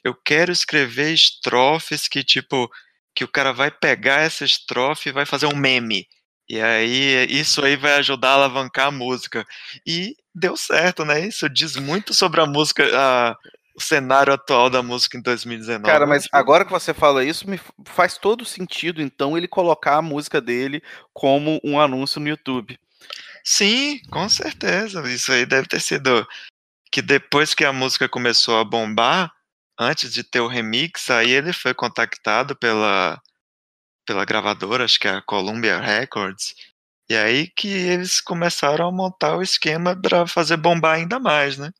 eu 0.04 0.14
quero 0.14 0.52
escrever 0.52 1.12
estrofes 1.12 2.06
que, 2.06 2.22
tipo, 2.22 2.70
que 3.14 3.24
o 3.24 3.28
cara 3.28 3.52
vai 3.52 3.70
pegar 3.70 4.20
essa 4.20 4.44
estrofe 4.44 5.08
e 5.08 5.12
vai 5.12 5.26
fazer 5.26 5.46
um 5.46 5.56
meme. 5.56 6.06
E 6.48 6.60
aí, 6.60 7.26
isso 7.28 7.64
aí 7.64 7.76
vai 7.76 7.94
ajudar 7.94 8.30
a 8.30 8.34
alavancar 8.34 8.86
a 8.86 8.90
música. 8.90 9.44
E 9.84 10.16
deu 10.34 10.56
certo, 10.56 11.04
né? 11.04 11.26
Isso 11.26 11.48
diz 11.48 11.76
muito 11.76 12.14
sobre 12.14 12.40
a 12.40 12.46
música, 12.46 12.84
a, 12.94 13.36
o 13.76 13.80
cenário 13.80 14.32
atual 14.32 14.70
da 14.70 14.82
música 14.82 15.18
em 15.18 15.22
2019. 15.22 15.84
Cara, 15.84 16.06
mas 16.06 16.28
agora 16.30 16.64
que 16.64 16.70
você 16.70 16.94
fala 16.94 17.24
isso, 17.24 17.48
me 17.48 17.60
faz 17.84 18.16
todo 18.16 18.44
sentido, 18.44 19.02
então, 19.02 19.36
ele 19.36 19.48
colocar 19.48 19.96
a 19.96 20.02
música 20.02 20.40
dele 20.40 20.82
como 21.12 21.60
um 21.64 21.80
anúncio 21.80 22.20
no 22.20 22.28
YouTube. 22.28 22.78
Sim, 23.42 24.00
com 24.10 24.28
certeza. 24.28 25.02
Isso 25.08 25.32
aí 25.32 25.44
deve 25.46 25.66
ter 25.68 25.80
sido 25.80 26.26
que 26.90 27.02
depois 27.02 27.54
que 27.54 27.64
a 27.64 27.72
música 27.72 28.08
começou 28.08 28.58
a 28.58 28.64
bombar, 28.64 29.32
antes 29.78 30.12
de 30.12 30.24
ter 30.24 30.40
o 30.40 30.48
remix, 30.48 31.10
aí 31.10 31.30
ele 31.30 31.52
foi 31.52 31.74
contactado 31.74 32.56
pela 32.56 33.20
pela 34.06 34.24
gravadora, 34.24 34.84
acho 34.84 34.98
que 34.98 35.08
é 35.08 35.12
a 35.12 35.22
Columbia 35.22 35.80
Records. 35.80 36.54
E 37.08 37.16
aí 37.16 37.48
que 37.48 37.68
eles 37.68 38.20
começaram 38.20 38.88
a 38.88 38.92
montar 38.92 39.36
o 39.36 39.42
esquema 39.42 39.94
para 39.94 40.26
fazer 40.26 40.56
bombar 40.56 40.96
ainda 40.96 41.18
mais, 41.18 41.58
né? 41.58 41.70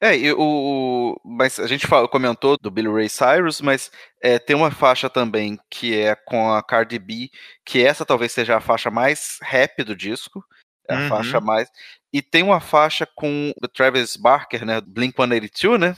É, 0.00 0.16
e 0.16 0.32
o, 0.32 1.18
mas 1.24 1.58
a 1.58 1.66
gente 1.66 1.86
falou, 1.86 2.08
comentou 2.08 2.56
do 2.60 2.70
Billy 2.70 2.92
Ray 2.92 3.08
Cyrus, 3.08 3.60
mas 3.60 3.90
é, 4.22 4.38
tem 4.38 4.54
uma 4.54 4.70
faixa 4.70 5.08
também 5.08 5.58
que 5.70 5.96
é 5.96 6.14
com 6.14 6.52
a 6.52 6.62
Cardi 6.62 6.98
B, 6.98 7.30
que 7.64 7.82
essa 7.82 8.04
talvez 8.04 8.32
seja 8.32 8.56
a 8.56 8.60
faixa 8.60 8.90
mais 8.90 9.38
rap 9.42 9.82
do 9.82 9.96
disco, 9.96 10.44
é 10.88 10.94
a 10.94 10.98
uhum. 10.98 11.08
faixa 11.08 11.40
mais. 11.40 11.70
E 12.12 12.22
tem 12.22 12.42
uma 12.42 12.60
faixa 12.60 13.06
com 13.14 13.52
o 13.62 13.68
Travis 13.68 14.16
Barker, 14.16 14.64
né? 14.64 14.80
Blink 14.80 15.16
182, 15.16 15.80
né? 15.80 15.96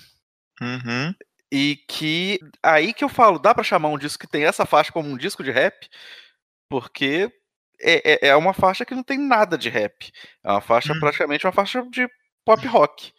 Uhum. 0.60 1.14
E 1.50 1.76
que 1.88 2.38
aí 2.62 2.92
que 2.92 3.02
eu 3.02 3.08
falo, 3.08 3.38
dá 3.38 3.54
para 3.54 3.64
chamar 3.64 3.88
um 3.88 3.98
disco 3.98 4.20
que 4.20 4.30
tem 4.30 4.44
essa 4.44 4.66
faixa 4.66 4.92
como 4.92 5.08
um 5.08 5.16
disco 5.16 5.42
de 5.42 5.50
rap, 5.50 5.88
porque 6.68 7.32
é, 7.80 8.26
é, 8.26 8.28
é 8.28 8.36
uma 8.36 8.52
faixa 8.52 8.84
que 8.84 8.94
não 8.94 9.02
tem 9.02 9.18
nada 9.18 9.56
de 9.56 9.68
rap. 9.68 10.12
É 10.44 10.50
uma 10.50 10.60
faixa, 10.60 10.92
hum. 10.92 11.00
praticamente 11.00 11.46
uma 11.46 11.52
faixa 11.52 11.82
de 11.90 12.08
pop 12.44 12.66
rock. 12.66 13.12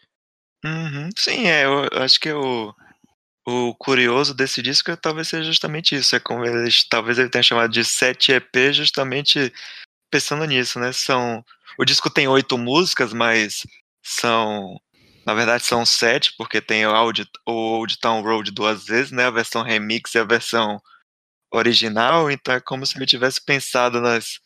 Uhum. 0.64 1.10
Sim, 1.18 1.48
é, 1.48 1.66
eu 1.66 1.88
acho 2.04 2.20
que 2.20 2.32
o, 2.32 2.74
o 3.48 3.74
curioso 3.76 4.34
desse 4.34 4.62
disco 4.62 4.96
talvez 4.98 5.28
seja 5.28 5.44
justamente 5.44 5.96
isso. 5.96 6.16
É 6.16 6.20
como 6.20 6.46
eles, 6.46 6.84
talvez 6.88 7.18
ele 7.18 7.30
tenha 7.30 7.44
chamado 7.44 7.72
de 7.72 7.84
7 7.84 8.34
EP 8.34 8.74
justamente 8.74 9.52
pensando 10.12 10.46
nisso, 10.46 10.80
né? 10.80 10.92
São, 10.92 11.44
o 11.78 11.86
disco 11.86 12.10
tem 12.10 12.28
oito 12.28 12.58
músicas, 12.58 13.14
mas 13.14 13.66
são 14.04 14.80
na 15.30 15.36
verdade 15.36 15.64
são 15.64 15.86
sete, 15.86 16.34
porque 16.36 16.60
tem 16.60 16.88
o 16.88 16.92
Old, 16.92 17.24
o 17.46 17.52
Old 17.52 18.00
Town 18.00 18.24
Road 18.24 18.50
duas 18.50 18.86
vezes, 18.86 19.12
né? 19.12 19.26
A 19.26 19.30
versão 19.30 19.62
remix 19.62 20.16
e 20.16 20.18
a 20.18 20.24
versão 20.24 20.82
original. 21.52 22.32
Então 22.32 22.56
é 22.56 22.60
como 22.60 22.84
se 22.84 22.98
ele 22.98 23.06
tivesse 23.06 23.40
pensado 23.46 24.02
nas 24.02 24.40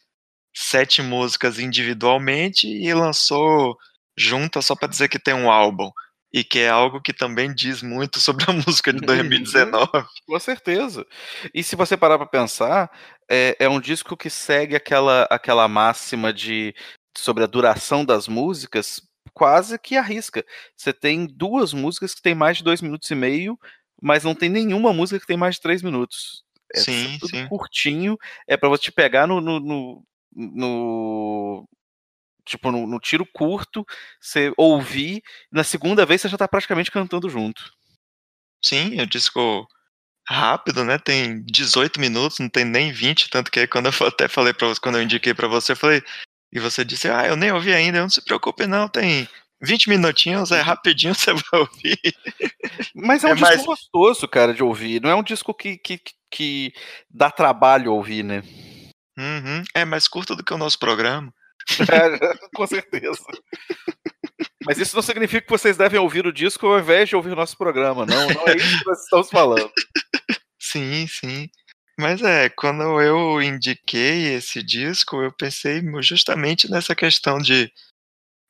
sete 0.53 1.01
músicas 1.01 1.57
individualmente 1.57 2.67
e 2.67 2.93
lançou 2.93 3.77
junta 4.17 4.61
só 4.61 4.75
para 4.75 4.89
dizer 4.89 5.07
que 5.07 5.17
tem 5.17 5.33
um 5.33 5.49
álbum. 5.49 5.89
E 6.33 6.43
que 6.43 6.59
é 6.59 6.69
algo 6.69 6.99
que 7.01 7.13
também 7.13 7.53
diz 7.55 7.81
muito 7.81 8.19
sobre 8.21 8.43
a 8.49 8.53
música 8.53 8.91
de 8.91 8.99
2019. 8.99 9.87
Com 10.27 10.39
certeza. 10.39 11.05
E 11.53 11.63
se 11.63 11.77
você 11.77 11.95
parar 11.95 12.17
para 12.17 12.27
pensar, 12.27 12.91
é, 13.31 13.55
é 13.57 13.69
um 13.69 13.79
disco 13.79 14.17
que 14.17 14.29
segue 14.29 14.75
aquela, 14.75 15.23
aquela 15.31 15.65
máxima 15.69 16.33
de 16.33 16.75
sobre 17.17 17.45
a 17.45 17.47
duração 17.47 18.03
das 18.03 18.27
músicas 18.27 18.99
quase 19.33 19.77
que 19.79 19.97
arrisca. 19.97 20.45
Você 20.75 20.93
tem 20.93 21.25
duas 21.25 21.73
músicas 21.73 22.13
que 22.13 22.21
tem 22.21 22.35
mais 22.35 22.57
de 22.57 22.63
dois 22.63 22.81
minutos 22.81 23.09
e 23.09 23.15
meio, 23.15 23.59
mas 24.01 24.23
não 24.23 24.35
tem 24.35 24.49
nenhuma 24.49 24.93
música 24.93 25.19
que 25.19 25.27
tem 25.27 25.37
mais 25.37 25.55
de 25.55 25.61
três 25.61 25.81
minutos. 25.81 26.43
É 26.73 26.79
sim, 26.79 27.17
tudo 27.19 27.35
sim. 27.35 27.47
curtinho, 27.47 28.17
é 28.47 28.57
para 28.57 28.69
você 28.69 28.83
te 28.83 28.91
pegar 28.91 29.27
no, 29.27 29.39
no, 29.39 29.59
no, 29.59 30.03
no 30.35 31.69
tipo, 32.45 32.71
no, 32.71 32.87
no, 32.87 32.99
tiro 32.99 33.25
curto, 33.25 33.85
você 34.19 34.51
ouvir, 34.57 35.21
na 35.51 35.63
segunda 35.63 36.05
vez 36.05 36.21
você 36.21 36.29
já 36.29 36.37
tá 36.37 36.47
praticamente 36.47 36.91
cantando 36.91 37.29
junto. 37.29 37.71
Sim, 38.63 38.99
o 39.01 39.05
disco 39.05 39.67
rápido, 40.27 40.83
né? 40.83 40.97
Tem 40.97 41.43
18 41.43 41.99
minutos, 41.99 42.39
não 42.39 42.49
tem 42.49 42.65
nem 42.65 42.91
20, 42.91 43.29
tanto 43.29 43.51
que 43.51 43.67
quando 43.67 43.87
eu 43.87 44.07
até 44.07 44.27
falei 44.27 44.53
para 44.53 44.67
você, 44.67 44.79
quando 44.79 44.97
eu 44.97 45.03
indiquei 45.03 45.33
para 45.33 45.47
você, 45.47 45.73
eu 45.73 45.77
falei, 45.77 46.01
e 46.53 46.59
você 46.59 46.85
disse, 46.85 47.09
ah, 47.09 47.25
eu 47.27 47.35
nem 47.35 47.51
ouvi 47.51 47.73
ainda, 47.73 47.99
não 47.99 48.09
se 48.09 48.23
preocupe 48.23 48.67
não, 48.67 48.87
tem 48.87 49.27
20 49.59 49.89
minutinhos, 49.89 50.51
é 50.51 50.61
rapidinho 50.61 51.15
você 51.15 51.33
vai 51.33 51.61
ouvir. 51.61 51.99
Mas 52.93 53.23
é 53.23 53.27
um 53.27 53.31
é 53.31 53.35
disco 53.35 53.49
mais... 53.49 53.65
gostoso, 53.65 54.27
cara, 54.27 54.53
de 54.53 54.61
ouvir, 54.61 55.01
não 55.01 55.09
é 55.09 55.15
um 55.15 55.23
disco 55.23 55.51
que, 55.51 55.77
que, 55.77 55.99
que 56.29 56.71
dá 57.09 57.31
trabalho 57.31 57.91
ouvir, 57.91 58.23
né? 58.23 58.43
Uhum. 59.17 59.63
É 59.73 59.83
mais 59.83 60.07
curto 60.07 60.35
do 60.35 60.43
que 60.43 60.53
o 60.53 60.57
nosso 60.57 60.77
programa. 60.77 61.33
É, 61.91 62.37
com 62.55 62.67
certeza. 62.67 63.23
Mas 64.63 64.77
isso 64.77 64.95
não 64.95 65.01
significa 65.01 65.41
que 65.41 65.51
vocês 65.51 65.75
devem 65.75 65.99
ouvir 65.99 66.27
o 66.27 66.33
disco 66.33 66.67
ao 66.67 66.79
invés 66.79 67.09
de 67.09 67.15
ouvir 67.15 67.31
o 67.31 67.35
nosso 67.35 67.57
programa, 67.57 68.05
não. 68.05 68.27
Não 68.27 68.47
é 68.47 68.55
isso 68.55 68.79
que 68.79 68.85
nós 68.85 69.01
estamos 69.01 69.29
falando. 69.29 69.71
Sim, 70.59 71.05
sim. 71.07 71.49
Mas 72.03 72.21
é, 72.21 72.49
quando 72.49 72.99
eu 73.01 73.41
indiquei 73.41 74.33
esse 74.33 74.61
disco, 74.61 75.21
eu 75.21 75.31
pensei 75.31 75.81
justamente 76.01 76.69
nessa 76.69 76.93
questão 76.93 77.37
de. 77.37 77.71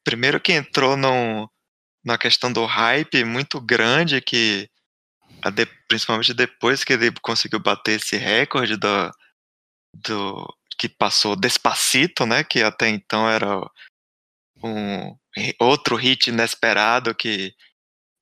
Primeiro 0.04 0.42
que 0.42 0.52
entrou 0.52 0.98
num, 0.98 1.48
na 2.04 2.18
questão 2.18 2.52
do 2.52 2.66
hype 2.66 3.24
muito 3.24 3.62
grande, 3.62 4.20
que 4.22 4.68
de, 5.54 5.68
principalmente 5.88 6.34
depois 6.34 6.84
que 6.84 6.94
ele 6.94 7.12
conseguiu 7.22 7.60
bater 7.60 8.00
esse 8.00 8.18
recorde 8.18 8.76
do, 8.76 9.12
do 9.94 10.58
que 10.76 10.90
passou 10.90 11.36
Despacito, 11.36 12.26
né? 12.26 12.44
Que 12.44 12.64
até 12.64 12.90
então 12.90 13.30
era 13.30 13.62
um 14.64 15.16
outro 15.60 15.96
hit 15.96 16.32
inesperado 16.32 17.14
que 17.14 17.54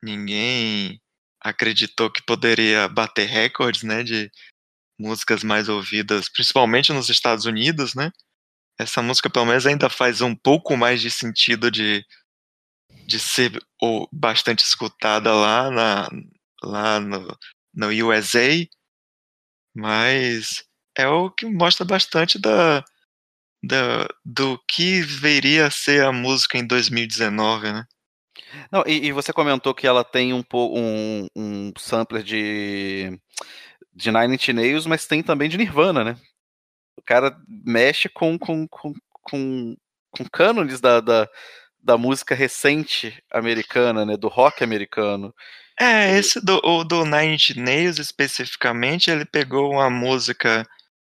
ninguém 0.04 1.02
acreditou 1.40 2.12
que 2.12 2.22
poderia 2.22 2.90
bater 2.90 3.30
recordes, 3.30 3.84
né? 3.84 4.04
De 4.04 4.30
músicas 5.02 5.44
mais 5.44 5.68
ouvidas, 5.68 6.30
principalmente 6.30 6.94
nos 6.94 7.10
Estados 7.10 7.46
Unidos, 7.46 7.96
né? 7.96 8.12
Essa 8.80 9.02
música, 9.02 9.30
pelo 9.30 9.46
menos, 9.46 9.66
ainda 9.66 9.90
faz 9.90 10.22
um 10.22 10.36
pouco 10.36 10.78
mais 10.78 11.02
de 11.02 11.12
sentido 11.12 11.70
de, 11.72 12.06
de 13.06 13.20
ser 13.20 13.60
ou, 13.82 14.08
bastante 14.12 14.64
escutada 14.64 15.34
lá, 15.34 15.72
na, 15.72 16.10
lá 16.64 17.00
no, 17.00 17.38
no 17.74 17.88
USA, 18.08 18.66
mas 19.76 20.64
é 20.98 21.08
o 21.08 21.32
que 21.32 21.46
mostra 21.46 21.86
bastante 21.86 22.40
da, 22.40 22.84
da, 23.64 24.08
do 24.26 24.60
que 24.68 25.02
viria 25.02 25.68
a 25.68 25.72
ser 25.72 26.04
a 26.04 26.12
música 26.12 26.58
em 26.58 26.66
2019, 26.66 27.72
né? 27.72 27.86
Não, 28.72 28.84
e, 28.86 29.08
e 29.08 29.12
você 29.12 29.32
comentou 29.32 29.74
que 29.74 29.88
ela 29.88 30.04
tem 30.04 30.34
um, 30.34 30.44
um, 30.54 31.28
um 31.36 31.74
sampler 31.78 32.24
de 32.24 33.20
de 33.94 34.12
Nine 34.12 34.36
Inch 34.36 34.50
Nails, 34.50 34.86
mas 34.86 35.06
tem 35.06 35.22
também 35.22 35.50
de 35.50 35.58
Nirvana, 35.58 36.04
né? 36.04 36.18
O 36.98 37.02
cara 37.02 37.36
mexe 37.48 38.10
com, 38.10 38.38
com, 38.38 38.68
com, 38.68 38.94
com, 39.24 39.76
com 40.12 40.30
cânones 40.30 40.80
da, 40.80 41.00
da, 41.00 41.28
da 41.82 41.98
música 41.98 42.36
recente 42.36 43.22
americana, 43.32 44.06
né? 44.06 44.18
Do 44.18 44.28
rock 44.28 44.64
americano. 44.64 45.34
É, 45.80 46.18
esse 46.18 46.40
do, 46.40 46.62
o 46.64 46.84
do 46.84 47.06
Nine 47.06 47.36
Inch 47.36 47.56
Nails 47.56 47.98
especificamente, 47.98 49.10
ele 49.10 49.26
pegou 49.26 49.72
uma 49.72 49.90
música 49.90 50.68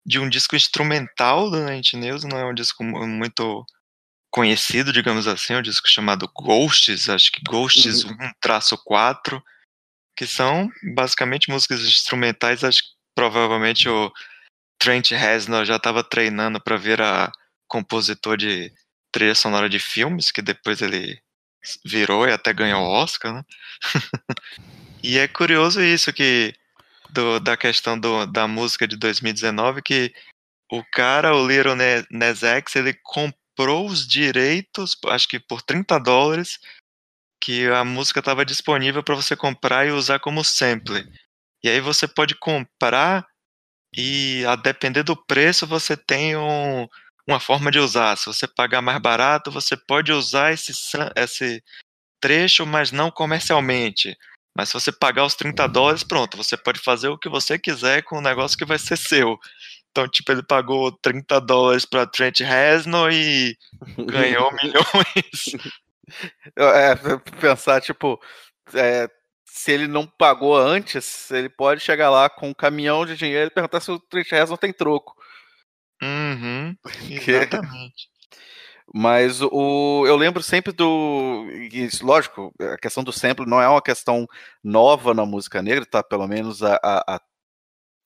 de 0.05 0.19
um 0.19 0.29
disco 0.29 0.55
instrumental 0.55 1.49
do 1.49 1.63
Nine 1.63 1.79
Inch 1.79 1.93
Nails, 1.93 2.23
não 2.23 2.37
é 2.37 2.45
um 2.45 2.53
disco 2.53 2.83
muito 2.83 3.65
conhecido, 4.29 4.93
digamos 4.93 5.27
assim, 5.27 5.53
é 5.53 5.57
um 5.57 5.61
disco 5.61 5.87
chamado 5.87 6.29
Ghosts, 6.33 7.09
acho 7.09 7.31
que 7.31 7.41
Ghosts 7.47 8.03
uhum. 8.03 8.17
1-4, 8.45 9.41
que 10.17 10.25
são 10.25 10.69
basicamente 10.95 11.49
músicas 11.49 11.82
instrumentais. 11.82 12.63
Acho 12.63 12.82
que 12.82 12.89
provavelmente 13.15 13.88
o 13.88 14.12
Trent 14.80 15.12
Reznor 15.12 15.63
já 15.63 15.75
estava 15.75 16.03
treinando 16.03 16.60
para 16.60 16.75
ver 16.75 17.01
a 17.01 17.32
compositor 17.67 18.36
de 18.36 18.73
trilha 19.12 19.36
sonora 19.36 19.69
de 19.69 19.80
filmes, 19.80 20.32
que 20.32 20.41
depois 20.41 20.82
ele 20.82 21.21
virou 21.86 22.27
e 22.27 22.32
até 22.32 22.51
ganhou 22.51 22.82
o 22.82 22.89
Oscar, 22.89 23.34
né? 23.34 23.43
e 25.03 25.17
é 25.17 25.27
curioso 25.27 25.82
isso 25.82 26.12
que 26.12 26.53
do, 27.10 27.39
da 27.39 27.56
questão 27.56 27.99
do, 27.99 28.25
da 28.25 28.47
música 28.47 28.88
de 28.88 28.97
2019 28.97 29.82
que 29.82 30.13
o 30.71 30.84
cara, 30.91 31.36
o 31.36 31.47
Little 31.47 31.75
Nas 32.12 32.43
X, 32.43 32.75
ele 32.75 32.93
comprou 33.03 33.88
os 33.88 34.06
direitos, 34.06 34.97
acho 35.08 35.27
que 35.27 35.39
por 35.39 35.62
30 35.62 35.97
dólares, 35.99 36.60
que 37.47 37.65
a 37.67 37.86
música 37.86 38.19
estava 38.19 38.43
disponível 38.43 39.01
para 39.01 39.15
você 39.15 39.33
comprar 39.33 39.88
e 39.88 39.91
usar 39.91 40.19
como 40.19 40.43
sample. 40.43 41.01
E 41.63 41.69
aí 41.69 41.79
você 41.79 42.05
pode 42.05 42.36
comprar 42.36 43.25
e 43.95 44.43
a 44.45 44.57
depender 44.57 45.01
do 45.01 45.15
preço 45.15 45.65
você 45.65 45.95
tem 45.95 46.36
um, 46.36 46.86
uma 47.25 47.39
forma 47.39 47.71
de 47.71 47.79
usar. 47.79 48.17
Se 48.17 48.25
você 48.25 48.45
pagar 48.45 48.81
mais 48.81 48.99
barato, 48.99 49.49
você 49.49 49.77
pode 49.77 50.12
usar 50.12 50.51
esse, 50.51 50.73
esse 51.15 51.63
trecho, 52.19 52.65
mas 52.65 52.91
não 52.91 53.10
comercialmente. 53.10 54.17
Mas 54.53 54.67
se 54.67 54.73
você 54.73 54.91
pagar 54.91 55.23
os 55.23 55.33
30 55.33 55.67
dólares, 55.67 56.03
pronto, 56.03 56.36
você 56.36 56.57
pode 56.57 56.81
fazer 56.81 57.07
o 57.07 57.17
que 57.17 57.29
você 57.29 57.57
quiser 57.57 58.03
com 58.03 58.17
o 58.17 58.21
negócio 58.21 58.57
que 58.57 58.65
vai 58.65 58.77
ser 58.77 58.97
seu. 58.97 59.39
Então, 59.89 60.05
tipo, 60.05 60.33
ele 60.33 60.43
pagou 60.43 60.91
30 60.91 61.39
dólares 61.39 61.86
para 61.86 62.05
Trent 62.05 62.41
Reznor 62.41 63.10
e 63.13 63.57
ganhou 64.05 64.51
milhões. 64.51 65.77
É, 66.55 66.95
pensar, 67.39 67.81
tipo, 67.81 68.19
é, 68.73 69.09
se 69.45 69.71
ele 69.71 69.87
não 69.87 70.05
pagou 70.05 70.55
antes, 70.55 71.29
ele 71.31 71.49
pode 71.49 71.81
chegar 71.81 72.09
lá 72.09 72.29
com 72.29 72.49
um 72.49 72.53
caminhão 72.53 73.05
de 73.05 73.17
dinheiro 73.17 73.47
e 73.47 73.53
perguntar 73.53 73.79
se 73.79 73.91
o 73.91 73.99
Trent 73.99 74.31
Reznor 74.31 74.57
tem 74.57 74.71
troco. 74.71 75.15
Uhum, 76.01 76.75
exatamente. 77.09 78.09
Mas 78.93 79.41
o, 79.41 80.05
eu 80.07 80.15
lembro 80.15 80.41
sempre 80.41 80.71
do. 80.71 81.45
lógico, 82.01 82.53
a 82.61 82.77
questão 82.77 83.03
do 83.03 83.11
sample 83.11 83.45
não 83.45 83.61
é 83.61 83.67
uma 83.67 83.81
questão 83.81 84.25
nova 84.63 85.13
na 85.13 85.25
música 85.25 85.61
negra, 85.61 85.85
tá 85.85 86.01
pelo 86.01 86.25
menos 86.27 86.63
há, 86.63 86.79
há 86.81 87.19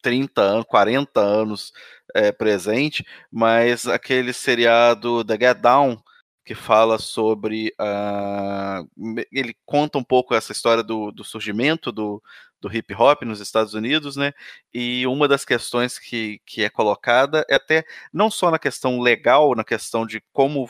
30 0.02 0.42
anos, 0.42 0.66
40 0.68 1.20
anos 1.20 1.72
é, 2.16 2.32
presente, 2.32 3.06
mas 3.32 3.88
aquele 3.88 4.34
seriado 4.34 5.24
The 5.24 5.38
Get 5.40 5.58
Down, 5.62 6.02
que 6.46 6.56
fala 6.56 6.98
sobre. 6.98 7.74
Uh, 7.80 9.26
ele 9.32 9.56
conta 9.66 9.98
um 9.98 10.04
pouco 10.04 10.34
essa 10.34 10.52
história 10.52 10.84
do, 10.84 11.12
do 11.12 11.24
surgimento 11.24 11.92
do, 11.92 12.22
do 12.60 12.74
hip 12.74 12.94
hop 12.94 13.24
nos 13.24 13.40
Estados 13.40 13.74
Unidos, 13.74 14.16
né? 14.16 14.34
E 14.74 15.06
uma 15.08 15.28
das 15.28 15.46
questões 15.46 16.00
que, 16.00 16.40
que 16.46 16.64
é 16.64 16.70
colocada 16.70 17.46
é 17.50 17.56
até 17.56 17.84
não 18.14 18.30
só 18.30 18.52
na 18.52 18.60
questão 18.60 19.00
legal, 19.00 19.56
na 19.56 19.64
questão 19.64 20.06
de 20.06 20.24
como 20.32 20.68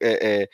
é, 0.00 0.42
é, 0.42 0.48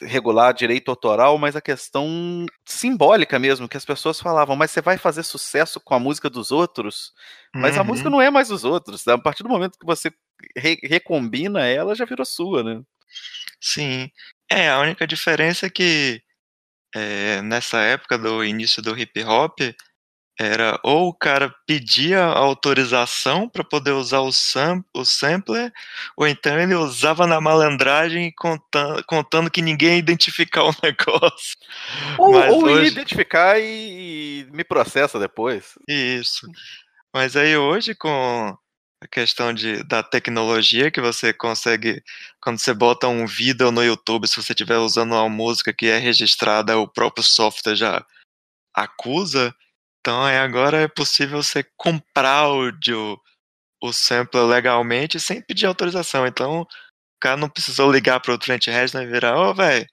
regular 0.00 0.52
direito 0.52 0.90
autoral, 0.90 1.38
mas 1.38 1.56
a 1.56 1.60
questão 1.60 2.46
simbólica 2.64 3.38
mesmo, 3.38 3.68
que 3.68 3.76
as 3.76 3.84
pessoas 3.84 4.20
falavam, 4.20 4.56
mas 4.56 4.70
você 4.70 4.80
vai 4.80 4.98
fazer 4.98 5.22
sucesso 5.22 5.80
com 5.80 5.94
a 5.94 5.98
música 5.98 6.28
dos 6.28 6.50
outros, 6.50 7.12
mas 7.54 7.74
uhum. 7.74 7.80
a 7.80 7.84
música 7.84 8.10
não 8.10 8.20
é 8.20 8.30
mais 8.30 8.48
dos 8.48 8.64
outros. 8.64 9.06
A 9.08 9.18
partir 9.18 9.42
do 9.42 9.48
momento 9.48 9.78
que 9.78 9.86
você 9.86 10.12
re 10.56 10.78
recombina 10.82 11.66
ela, 11.66 11.94
já 11.94 12.04
virou 12.04 12.26
sua, 12.26 12.62
né? 12.62 12.82
Sim. 13.60 14.10
É, 14.50 14.68
a 14.68 14.78
única 14.80 15.06
diferença 15.06 15.66
é 15.66 15.70
que 15.70 16.22
é, 16.94 17.42
nessa 17.42 17.80
época 17.80 18.16
do 18.16 18.44
início 18.44 18.82
do 18.82 18.96
hip 18.96 19.22
hop, 19.24 19.58
era 20.38 20.78
ou 20.82 21.08
o 21.08 21.14
cara 21.14 21.54
pedia 21.66 22.24
autorização 22.24 23.48
para 23.48 23.62
poder 23.62 23.92
usar 23.92 24.20
o, 24.20 24.32
sam 24.32 24.84
o 24.92 25.04
sampler, 25.04 25.72
ou 26.16 26.26
então 26.26 26.58
ele 26.58 26.74
usava 26.74 27.26
na 27.26 27.40
malandragem 27.40 28.32
contando, 28.36 29.04
contando 29.06 29.50
que 29.50 29.62
ninguém 29.62 29.90
ia 29.90 29.98
identificar 29.98 30.64
o 30.64 30.74
negócio. 30.82 31.56
Ou, 32.18 32.34
ou 32.34 32.64
hoje... 32.64 32.82
ia 32.82 32.88
identificar 32.88 33.60
e, 33.60 34.42
e 34.42 34.48
me 34.50 34.64
processa 34.64 35.18
depois. 35.18 35.78
Isso. 35.88 36.48
Mas 37.12 37.36
aí 37.36 37.56
hoje, 37.56 37.94
com 37.94 38.56
a 39.04 39.08
questão 39.08 39.52
de, 39.52 39.82
da 39.84 40.02
tecnologia 40.02 40.90
que 40.90 41.00
você 41.00 41.32
consegue, 41.32 42.02
quando 42.40 42.58
você 42.58 42.72
bota 42.72 43.06
um 43.06 43.26
vídeo 43.26 43.70
no 43.70 43.84
YouTube, 43.84 44.26
se 44.26 44.36
você 44.36 44.52
estiver 44.52 44.78
usando 44.78 45.12
uma 45.12 45.28
música 45.28 45.74
que 45.74 45.86
é 45.86 45.98
registrada, 45.98 46.78
o 46.78 46.88
próprio 46.88 47.22
software 47.22 47.76
já 47.76 48.04
acusa. 48.74 49.54
Então 50.00 50.26
é, 50.26 50.38
agora 50.38 50.82
é 50.82 50.88
possível 50.88 51.42
você 51.42 51.62
comprar 51.76 52.48
o, 52.48 52.72
o, 53.82 53.92
sampler 53.92 54.44
legalmente 54.44 55.20
sem 55.20 55.42
pedir 55.42 55.66
autorização. 55.66 56.26
Então 56.26 56.62
o 56.62 56.66
cara 57.20 57.36
não 57.36 57.48
precisou 57.50 57.92
ligar 57.92 58.20
para 58.20 58.32
o 58.32 58.38
Trent 58.38 58.66
Reznor 58.68 59.02
e 59.02 59.06
virar, 59.06 59.36
ô, 59.38 59.50
oh, 59.50 59.54
velho, 59.54 59.86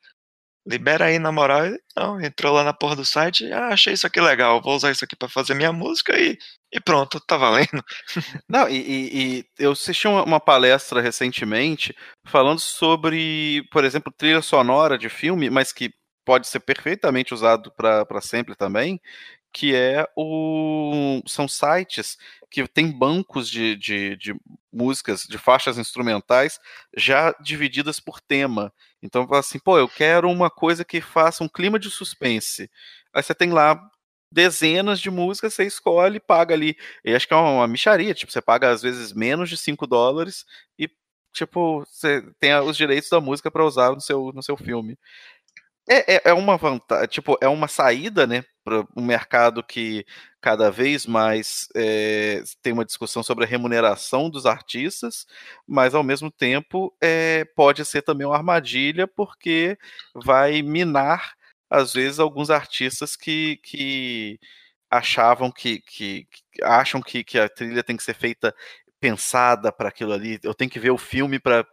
libera 0.66 1.06
aí 1.06 1.20
na 1.20 1.32
moral. 1.32 1.66
Não, 1.96 2.22
entrou 2.22 2.54
lá 2.54 2.64
na 2.64 2.74
porra 2.74 2.96
do 2.96 3.06
site, 3.06 3.52
ah, 3.52 3.70
achei 3.70 3.94
isso 3.94 4.08
aqui 4.08 4.22
legal, 4.22 4.62
vou 4.62 4.76
usar 4.76 4.92
isso 4.92 5.04
aqui 5.04 5.16
para 5.16 5.28
fazer 5.30 5.54
minha 5.54 5.72
música 5.72 6.18
e, 6.20 6.38
e 6.72 6.80
pronto, 6.80 7.20
tá 7.20 7.38
valendo. 7.38 7.84
Não, 8.50 8.70
e, 8.70 8.76
e, 8.76 9.40
e 9.40 9.46
eu 9.60 9.72
assisti 9.72 10.08
uma, 10.08 10.24
uma, 10.24 10.40
palestra 10.40 11.02
recentemente 11.02 11.96
falando 12.28 12.60
sobre, 12.60 13.64
por 13.72 13.84
exemplo, 13.84 14.14
trilha 14.16 14.42
sonora 14.42 14.98
de 14.98 15.10
filme, 15.10 15.50
mas 15.50 15.72
que 15.74 15.92
pode 16.26 16.48
ser 16.48 16.60
perfeitamente 16.62 17.34
usado 17.34 17.72
para 17.76 18.22
sempre 18.22 18.56
também, 18.56 19.02
que 19.52 19.76
é 19.76 20.08
o 20.16 21.22
são 21.28 21.48
sites 21.48 22.18
que 22.50 22.68
tem 22.68 22.92
bancos 22.92 23.50
de, 23.50 23.76
de, 23.76 24.16
de, 24.18 24.36
músicas, 24.72 25.24
de 25.24 25.38
faixas 25.38 25.78
instrumentais 25.78 26.60
já 26.96 27.34
divididas 27.40 28.00
por 28.00 28.20
tema. 28.20 28.74
Então, 29.02 29.28
assim, 29.34 29.58
pô, 29.58 29.78
eu 29.78 29.88
quero 29.88 30.30
uma 30.30 30.50
coisa 30.50 30.84
que 30.84 31.00
faça 31.02 31.44
um 31.44 31.50
clima 31.50 31.80
de 31.80 31.90
suspense. 31.90 32.70
Aí 33.14 33.24
você 33.24 33.34
tem 33.34 33.52
lá 33.52 33.82
dezenas 34.32 35.00
de 35.00 35.10
músicas, 35.10 35.54
você 35.54 35.66
escolhe, 35.66 36.20
paga 36.20 36.54
ali. 36.54 36.78
E 37.04 37.14
acho 37.14 37.28
que 37.28 37.34
é 37.34 37.38
uma, 37.38 37.68
micharia, 37.68 38.14
tipo, 38.14 38.32
você 38.32 38.42
paga 38.42 38.70
às 38.70 38.82
vezes 38.82 39.14
menos 39.14 39.50
de 39.50 39.58
5 39.58 39.88
dólares 39.88 40.46
e, 40.80 40.90
tipo, 41.34 41.86
você 41.86 42.22
tem 42.40 42.54
os 42.56 42.78
direitos 42.78 43.10
da 43.10 43.20
música 43.22 43.52
para 43.52 43.66
usar 43.66 43.92
no 43.92 44.02
seu, 44.02 44.32
no 44.34 44.44
seu 44.44 44.58
filme. 44.58 44.98
É, 45.90 46.16
é, 46.16 46.22
é 46.26 46.34
uma 46.34 46.58
vantagem, 46.58 47.08
tipo, 47.08 47.38
é 47.42 47.48
uma 47.48 47.68
saída, 47.68 48.28
né, 48.28 48.46
para 48.64 48.86
um 48.96 49.04
mercado 49.04 49.64
que 49.64 50.06
cada 50.40 50.70
vez 50.72 51.06
mais 51.06 51.68
é, 51.76 52.44
tem 52.62 52.74
uma 52.74 52.86
discussão 52.86 53.24
sobre 53.24 53.46
a 53.46 53.48
remuneração 53.48 54.30
dos 54.30 54.46
artistas, 54.46 55.26
mas 55.68 55.94
ao 55.96 56.04
mesmo 56.04 56.32
tempo 56.32 56.96
é, 57.02 57.46
pode 57.56 57.84
ser 57.86 58.02
também 58.02 58.26
uma 58.26 58.36
armadilha, 58.36 59.08
porque 59.08 59.78
vai 60.14 60.62
minar, 60.62 61.36
às 61.70 61.94
vezes, 61.94 62.20
alguns 62.20 62.50
artistas 62.50 63.16
que, 63.16 63.58
que 63.64 64.40
achavam 64.90 65.52
que, 65.52 65.80
que, 65.82 66.28
que 66.52 66.64
acham 66.64 67.02
que, 67.02 67.24
que 67.24 67.40
a 67.40 67.48
trilha 67.50 67.84
tem 67.84 67.96
que 67.98 68.04
ser 68.04 68.16
feita 68.16 68.54
pensada 69.00 69.72
para 69.72 69.90
aquilo 69.90 70.14
ali. 70.14 70.40
Eu 70.44 70.54
tenho 70.54 70.70
que 70.70 70.80
ver 70.80 70.92
o 70.92 70.98
filme 70.98 71.40
para 71.40 71.66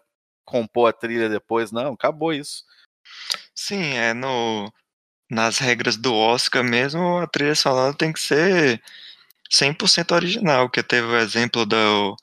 compor 0.45 0.89
a 0.89 0.93
trilha 0.93 1.29
depois. 1.29 1.73
Não, 1.73 1.93
acabou 1.93 2.33
isso. 2.33 2.65
Sim, 3.55 3.95
é 3.95 4.15
no 4.15 4.73
nas 5.31 5.59
regras 5.59 5.97
do 5.97 6.15
Oscar 6.15 6.65
mesmo, 6.65 7.19
a 7.19 7.27
trilha 7.27 7.55
sonora 7.55 7.95
tem 7.95 8.13
que 8.13 8.21
ser 8.21 8.83
100% 9.51 10.15
original, 10.15 10.71
que 10.71 10.83
teve 10.83 11.07
o 11.07 11.17
exemplo 11.17 11.67
do, 11.67 12.17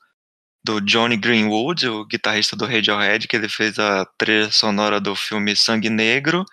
do 0.64 0.80
Johnny 0.80 1.16
Greenwood, 1.16 1.88
o 1.88 2.04
guitarrista 2.04 2.56
do 2.56 2.66
Radiohead, 2.66 3.28
que 3.28 3.36
ele 3.36 3.48
fez 3.48 3.78
a 3.78 4.04
trilha 4.18 4.50
sonora 4.50 5.00
do 5.00 5.14
filme 5.14 5.54
Sangue 5.56 5.90
Negro, 5.90 6.44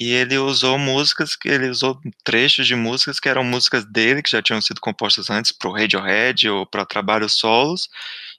e 0.00 0.10
ele 0.10 0.38
usou 0.38 0.78
músicas, 0.78 1.36
que 1.36 1.48
ele 1.48 1.68
usou 1.68 2.00
trechos 2.24 2.66
de 2.66 2.74
músicas 2.74 3.20
que 3.20 3.28
eram 3.28 3.44
músicas 3.44 3.84
dele, 3.84 4.22
que 4.22 4.30
já 4.30 4.42
tinham 4.42 4.60
sido 4.60 4.80
compostas 4.80 5.30
antes 5.30 5.52
para 5.52 5.68
o 5.68 5.72
Radiohead 5.72 6.48
ou 6.48 6.66
para 6.66 6.86
trabalhos 6.86 7.32
solos, 7.32 7.88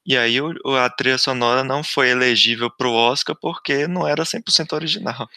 e 0.05 0.17
aí 0.17 0.37
a 0.77 0.89
trilha 0.89 1.17
sonora 1.17 1.63
não 1.63 1.83
foi 1.83 2.09
elegível 2.09 2.69
para 2.69 2.87
o 2.87 2.93
Oscar 2.93 3.35
porque 3.35 3.87
não 3.87 4.07
era 4.07 4.23
100% 4.23 4.73
original. 4.73 5.29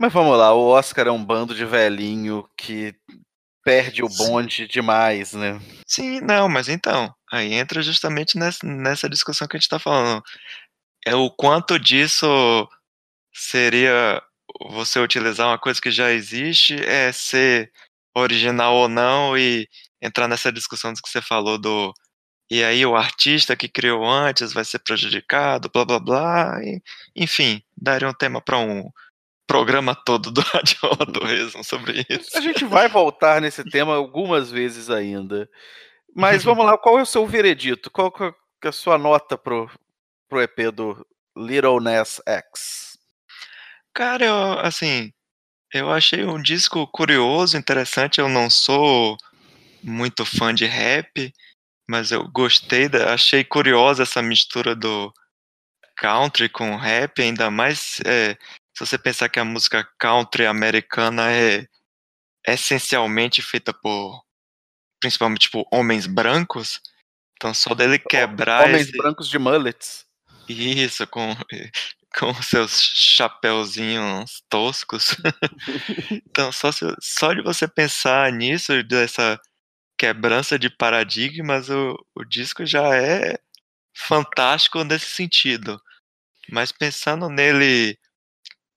Mas 0.00 0.14
vamos 0.14 0.38
lá, 0.38 0.54
o 0.54 0.66
Oscar 0.66 1.08
é 1.08 1.10
um 1.10 1.22
bando 1.22 1.54
de 1.54 1.66
velhinho 1.66 2.48
que 2.56 2.94
perde 3.62 4.02
o 4.02 4.08
bonde 4.08 4.62
Sim. 4.62 4.66
demais, 4.66 5.34
né? 5.34 5.60
Sim, 5.86 6.22
não, 6.22 6.48
mas 6.48 6.70
então, 6.70 7.14
aí 7.30 7.52
entra 7.52 7.82
justamente 7.82 8.38
nessa, 8.38 8.66
nessa 8.66 9.10
discussão 9.10 9.46
que 9.46 9.56
a 9.56 9.58
gente 9.58 9.66
está 9.66 9.78
falando. 9.78 10.22
É 11.04 11.14
o 11.14 11.30
quanto 11.30 11.78
disso 11.78 12.26
seria 13.30 14.22
você 14.70 14.98
utilizar 14.98 15.48
uma 15.48 15.58
coisa 15.58 15.78
que 15.78 15.90
já 15.90 16.10
existe, 16.10 16.82
é 16.82 17.12
ser 17.12 17.70
original 18.16 18.74
ou 18.76 18.88
não, 18.88 19.36
e 19.36 19.68
entrar 20.00 20.26
nessa 20.26 20.50
discussão 20.50 20.94
que 20.94 21.10
você 21.10 21.20
falou 21.20 21.58
do 21.58 21.92
e 22.50 22.64
aí 22.64 22.86
o 22.86 22.96
artista 22.96 23.54
que 23.54 23.68
criou 23.68 24.04
antes 24.08 24.52
vai 24.54 24.64
ser 24.64 24.78
prejudicado, 24.80 25.70
blá 25.70 25.84
blá 25.84 26.00
blá, 26.00 26.64
e, 26.64 26.82
enfim, 27.14 27.62
daria 27.76 28.08
um 28.08 28.14
tema 28.14 28.40
para 28.40 28.58
um 28.58 28.90
programa 29.50 29.96
todo 29.96 30.30
do 30.30 30.40
Radio 30.54 30.96
Torresmo 31.12 31.64
sobre 31.64 32.06
isso. 32.08 32.38
A 32.38 32.40
gente 32.40 32.62
vai 32.66 32.88
voltar 32.88 33.40
nesse 33.40 33.64
tema 33.64 33.96
algumas 33.96 34.48
vezes 34.48 34.88
ainda. 34.88 35.50
Mas 36.14 36.44
vamos 36.44 36.64
lá, 36.64 36.78
qual 36.78 37.00
é 37.00 37.02
o 37.02 37.06
seu 37.06 37.26
veredito? 37.26 37.90
Qual 37.90 38.14
é 38.20 38.68
a 38.68 38.70
sua 38.70 38.96
nota 38.96 39.36
pro, 39.36 39.68
pro 40.28 40.40
EP 40.40 40.70
do 40.72 41.04
Little 41.36 41.80
Ness 41.80 42.22
X? 42.24 42.96
Cara, 43.92 44.24
eu, 44.24 44.52
assim, 44.60 45.12
eu 45.74 45.90
achei 45.90 46.24
um 46.24 46.40
disco 46.40 46.86
curioso, 46.86 47.56
interessante. 47.56 48.20
Eu 48.20 48.28
não 48.28 48.48
sou 48.48 49.16
muito 49.82 50.24
fã 50.24 50.54
de 50.54 50.64
rap, 50.64 51.32
mas 51.88 52.12
eu 52.12 52.28
gostei, 52.28 52.88
da, 52.88 53.14
achei 53.14 53.42
curiosa 53.42 54.04
essa 54.04 54.22
mistura 54.22 54.76
do 54.76 55.12
country 55.96 56.48
com 56.48 56.76
rap, 56.76 57.20
ainda 57.20 57.50
mais 57.50 58.00
é, 58.06 58.38
se 58.80 58.86
você 58.86 58.98
pensar 58.98 59.28
que 59.28 59.38
a 59.38 59.44
música 59.44 59.86
country 59.98 60.46
americana 60.46 61.30
é 61.30 61.66
essencialmente 62.46 63.42
feita 63.42 63.74
por 63.74 64.24
principalmente 64.98 65.50
por 65.50 65.66
homens 65.70 66.06
brancos, 66.06 66.80
então 67.34 67.52
só 67.52 67.74
dele 67.74 67.98
quebrar 67.98 68.64
homens 68.64 68.88
esse... 68.88 68.96
brancos 68.96 69.28
de 69.28 69.38
mullets. 69.38 70.06
Isso, 70.48 71.06
com 71.06 71.36
com 72.18 72.34
seus 72.42 72.80
chapéuzinhos 72.80 74.42
toscos. 74.48 75.14
então, 76.26 76.50
só, 76.50 76.70
só 77.00 77.32
de 77.34 77.42
você 77.42 77.68
pensar 77.68 78.32
nisso, 78.32 78.82
dessa 78.82 79.38
quebrança 79.98 80.58
de 80.58 80.70
paradigmas, 80.70 81.68
o, 81.68 81.94
o 82.14 82.24
disco 82.24 82.64
já 82.64 82.96
é 82.96 83.38
fantástico 83.94 84.82
nesse 84.82 85.06
sentido. 85.06 85.80
Mas 86.50 86.72
pensando 86.72 87.28
nele 87.28 87.96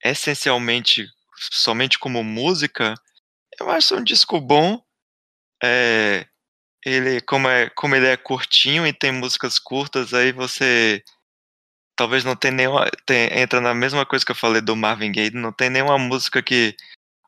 essencialmente 0.03 1.07
somente 1.51 1.99
como 1.99 2.23
música, 2.23 2.95
eu 3.59 3.69
acho 3.71 3.95
um 3.95 4.03
disco 4.03 4.39
bom. 4.41 4.81
É, 5.63 6.27
ele 6.85 7.21
como 7.21 7.47
é 7.49 7.69
como 7.71 7.95
ele 7.95 8.07
é 8.07 8.17
curtinho 8.17 8.85
e 8.87 8.93
tem 8.93 9.11
músicas 9.11 9.59
curtas, 9.59 10.13
aí 10.13 10.31
você 10.31 11.03
talvez 11.95 12.23
não 12.25 12.35
tenha 12.35 12.53
nenhuma 12.53 12.89
tem, 13.05 13.29
entra 13.39 13.61
na 13.61 13.73
mesma 13.73 14.05
coisa 14.05 14.25
que 14.25 14.31
eu 14.31 14.35
falei 14.35 14.61
do 14.61 14.75
Marvin 14.75 15.11
Gaye, 15.11 15.31
não 15.31 15.53
tem 15.53 15.69
nenhuma 15.69 15.97
música 15.97 16.41
que 16.43 16.75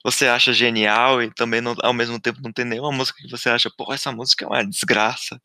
você 0.04 0.28
acha 0.28 0.54
genial 0.54 1.22
e 1.24 1.34
também 1.34 1.62
não, 1.62 1.76
ao 1.84 1.94
mesmo 1.94 2.20
tempo 2.20 2.40
não 2.44 2.54
tem 2.54 2.66
nenhuma 2.66 2.92
música 2.92 3.20
que 3.22 3.30
você 3.32 3.50
acha, 3.50 3.72
pô, 3.78 3.94
essa 3.94 4.12
música 4.12 4.46
é 4.46 4.48
uma 4.48 4.66
desgraça. 4.66 5.42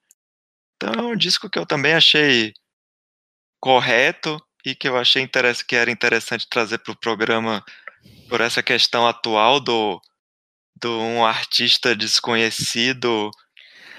Então 0.76 0.92
é 0.94 1.02
um 1.02 1.16
disco 1.16 1.50
que 1.50 1.58
eu 1.58 1.66
também 1.66 1.94
achei 1.94 2.54
correto 3.60 4.38
e 4.64 4.74
que 4.74 4.88
eu 4.88 4.96
achei 4.96 5.28
que 5.66 5.76
era 5.76 5.90
interessante 5.90 6.48
trazer 6.48 6.78
para 6.78 6.92
o 6.92 6.96
programa 6.96 7.64
por 8.28 8.40
essa 8.40 8.62
questão 8.62 9.06
atual 9.06 9.60
do, 9.60 10.00
do 10.76 11.00
um 11.00 11.24
artista 11.24 11.94
desconhecido 11.94 13.30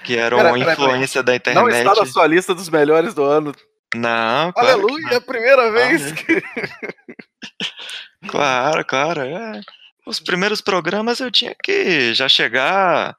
que 0.04 0.16
era 0.16 0.36
uma 0.36 0.58
influência 0.58 1.22
da 1.22 1.36
internet. 1.36 1.62
Não 1.62 1.68
está 1.68 1.94
na 1.94 2.06
sua 2.06 2.26
lista 2.26 2.54
dos 2.54 2.68
melhores 2.68 3.14
do 3.14 3.22
ano. 3.22 3.54
Não, 3.94 4.52
claro 4.52 4.68
Aleluia, 4.68 5.18
a 5.18 5.20
primeira 5.20 5.70
vez 5.70 6.12
ah, 6.12 6.14
que... 6.14 6.42
Claro, 8.28 8.84
claro, 8.84 9.20
é 9.20 9.60
os 10.06 10.20
primeiros 10.20 10.60
programas 10.60 11.20
eu 11.20 11.30
tinha 11.30 11.54
que 11.62 12.12
já 12.14 12.28
chegar 12.28 13.16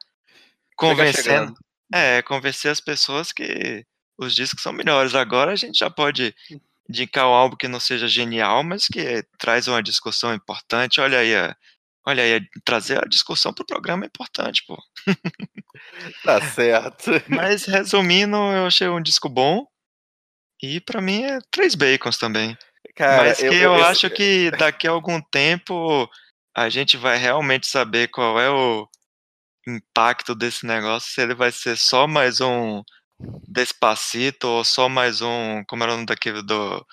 convencendo. 0.75 1.53
é, 1.93 2.21
convencer 2.21 2.71
as 2.71 2.82
pessoas 2.82 3.32
que 3.32 3.86
os 4.17 4.36
discos 4.36 4.62
são 4.62 4.73
melhores. 4.73 5.15
Agora 5.15 5.51
a 5.51 5.56
gente 5.56 5.79
já 5.79 5.89
pode 5.89 6.36
indicar 6.89 7.26
álbum 7.26 7.56
que 7.56 7.67
não 7.67 7.80
seja 7.80 8.08
genial, 8.08 8.63
mas 8.63 8.88
que 8.88 9.24
traz 9.38 9.67
uma 9.67 9.82
discussão 9.82 10.34
importante. 10.34 11.00
Olha 11.00 11.19
aí, 11.19 11.34
olha 12.06 12.24
aí, 12.24 12.41
trazer 12.63 13.04
a 13.04 13.08
discussão 13.08 13.54
pro 13.54 13.65
programa 13.65 14.06
é 14.06 14.08
importante, 14.08 14.63
pô. 14.67 14.78
Tá 16.24 16.41
certo. 16.41 17.12
Mas 17.28 17.65
resumindo, 17.65 18.36
eu 18.36 18.65
achei 18.65 18.88
um 18.88 19.02
disco 19.02 19.30
bom. 19.30 19.65
E 20.62 20.80
para 20.80 21.02
mim 21.02 21.24
é 21.24 21.39
três 21.52 21.76
bacons 21.76 22.17
também. 22.17 22.58
Cara, 22.96 23.24
mas 23.24 23.38
que 23.38 23.46
eu, 23.46 23.54
eu, 23.54 23.74
eu 23.76 23.86
acho 23.86 24.10
que 24.10 24.52
daqui 24.52 24.88
a 24.88 24.91
algum 24.91 25.22
tempo 25.22 26.10
a 26.56 26.69
gente 26.69 26.96
vai 26.96 27.17
realmente 27.17 27.67
saber 27.67 28.10
qual 28.10 28.39
é 28.39 28.50
o 28.50 28.88
impacto 29.67 30.36
desse 30.36 30.65
negócio, 30.65 31.12
se 31.12 31.22
ele 31.22 31.34
vai 31.34 31.52
ser 31.52 31.78
só 31.78 32.06
mais 32.06 32.41
um 32.41 32.84
Despacito 33.47 34.47
ou 34.47 34.64
só 34.64 34.89
mais 34.89 35.22
um, 35.22 35.64
como 35.68 35.84
era 35.84 35.91
o 35.91 35.95
nome 35.95 36.05
daquele 36.05 36.41
do 36.41 36.86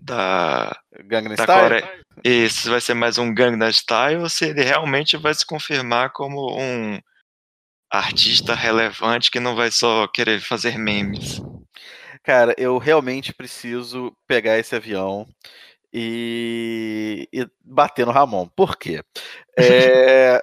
da 0.00 0.76
Gangnam 1.04 1.34
da 1.34 1.42
Style? 1.42 1.62
Coreia. 1.62 2.00
Isso, 2.24 2.70
vai 2.70 2.80
ser 2.80 2.94
mais 2.94 3.18
um 3.18 3.32
Gangnam 3.34 3.70
Style 3.72 4.22
ou 4.22 4.28
se 4.28 4.46
ele 4.46 4.62
realmente 4.62 5.16
vai 5.16 5.34
se 5.34 5.44
confirmar 5.44 6.10
como 6.10 6.58
um 6.58 6.98
artista 7.90 8.54
relevante 8.54 9.30
que 9.30 9.40
não 9.40 9.56
vai 9.56 9.70
só 9.70 10.06
querer 10.06 10.40
fazer 10.40 10.78
memes. 10.78 11.40
Cara, 12.22 12.54
eu 12.56 12.78
realmente 12.78 13.32
preciso 13.32 14.14
pegar 14.26 14.58
esse 14.58 14.76
avião 14.76 15.26
e, 15.92 17.28
e 17.32 17.48
bater 17.64 18.06
no 18.06 18.12
Ramon. 18.12 18.46
Por 18.48 18.76
quê? 18.76 19.02
É, 19.62 20.42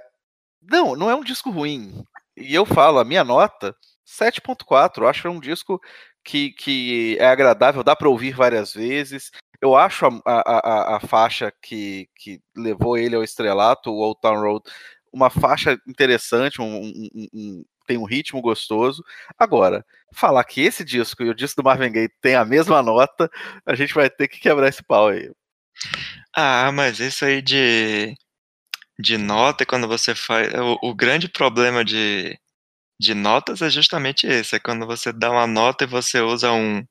não, 0.61 0.95
não 0.95 1.09
é 1.09 1.15
um 1.15 1.23
disco 1.23 1.49
ruim. 1.49 2.03
E 2.35 2.53
eu 2.53 2.67
falo, 2.67 2.99
a 2.99 3.05
minha 3.05 3.23
nota, 3.23 3.75
7.4. 4.07 5.03
Eu 5.03 5.07
acho 5.07 5.21
que 5.21 5.27
é 5.27 5.31
um 5.31 5.39
disco 5.39 5.81
que, 6.23 6.51
que 6.51 7.17
é 7.19 7.27
agradável, 7.27 7.83
dá 7.83 7.95
para 7.95 8.09
ouvir 8.09 8.33
várias 8.33 8.73
vezes. 8.73 9.31
Eu 9.61 9.75
acho 9.75 10.05
a, 10.05 10.21
a, 10.25 10.95
a, 10.97 10.99
faixa 10.99 11.51
que, 11.61 12.07
que 12.15 12.41
levou 12.55 12.97
ele 12.97 13.15
ao 13.15 13.23
estrelato, 13.23 13.89
o 13.89 13.97
Old 13.97 14.19
Town 14.21 14.39
Road, 14.39 14.63
uma 15.11 15.29
faixa 15.29 15.79
interessante, 15.87 16.61
um, 16.61 16.81
um, 16.83 17.27
um, 17.33 17.65
tem 17.87 17.97
um 17.97 18.03
ritmo 18.03 18.41
gostoso. 18.41 19.03
Agora, 19.37 19.85
falar 20.13 20.43
que 20.43 20.61
esse 20.61 20.83
disco 20.83 21.23
e 21.23 21.29
o 21.29 21.35
disco 21.35 21.61
do 21.61 21.65
Marvin 21.65 21.91
Gaye 21.91 22.09
tem 22.21 22.35
a 22.35 22.45
mesma 22.45 22.83
nota, 22.83 23.29
a 23.65 23.73
gente 23.73 23.93
vai 23.93 24.09
ter 24.09 24.27
que 24.27 24.39
quebrar 24.39 24.67
esse 24.67 24.83
pau 24.83 25.07
aí. 25.07 25.31
Ah, 26.35 26.71
mas 26.71 26.99
isso 26.99 27.25
aí 27.25 27.41
de, 27.41 28.15
de 28.99 29.17
nota, 29.17 29.65
quando 29.65 29.87
você 29.87 30.13
faz. 30.13 30.53
O, 30.53 30.89
o 30.89 30.95
grande 30.95 31.29
problema 31.29 31.83
de, 31.85 32.37
de 32.99 33.13
notas 33.13 33.61
é 33.61 33.69
justamente 33.69 34.25
esse: 34.27 34.55
é 34.55 34.59
quando 34.59 34.85
você 34.85 35.11
dá 35.11 35.31
uma 35.31 35.47
nota 35.47 35.83
e 35.83 35.87
você 35.87 36.21
usa 36.21 36.51
um 36.51 36.85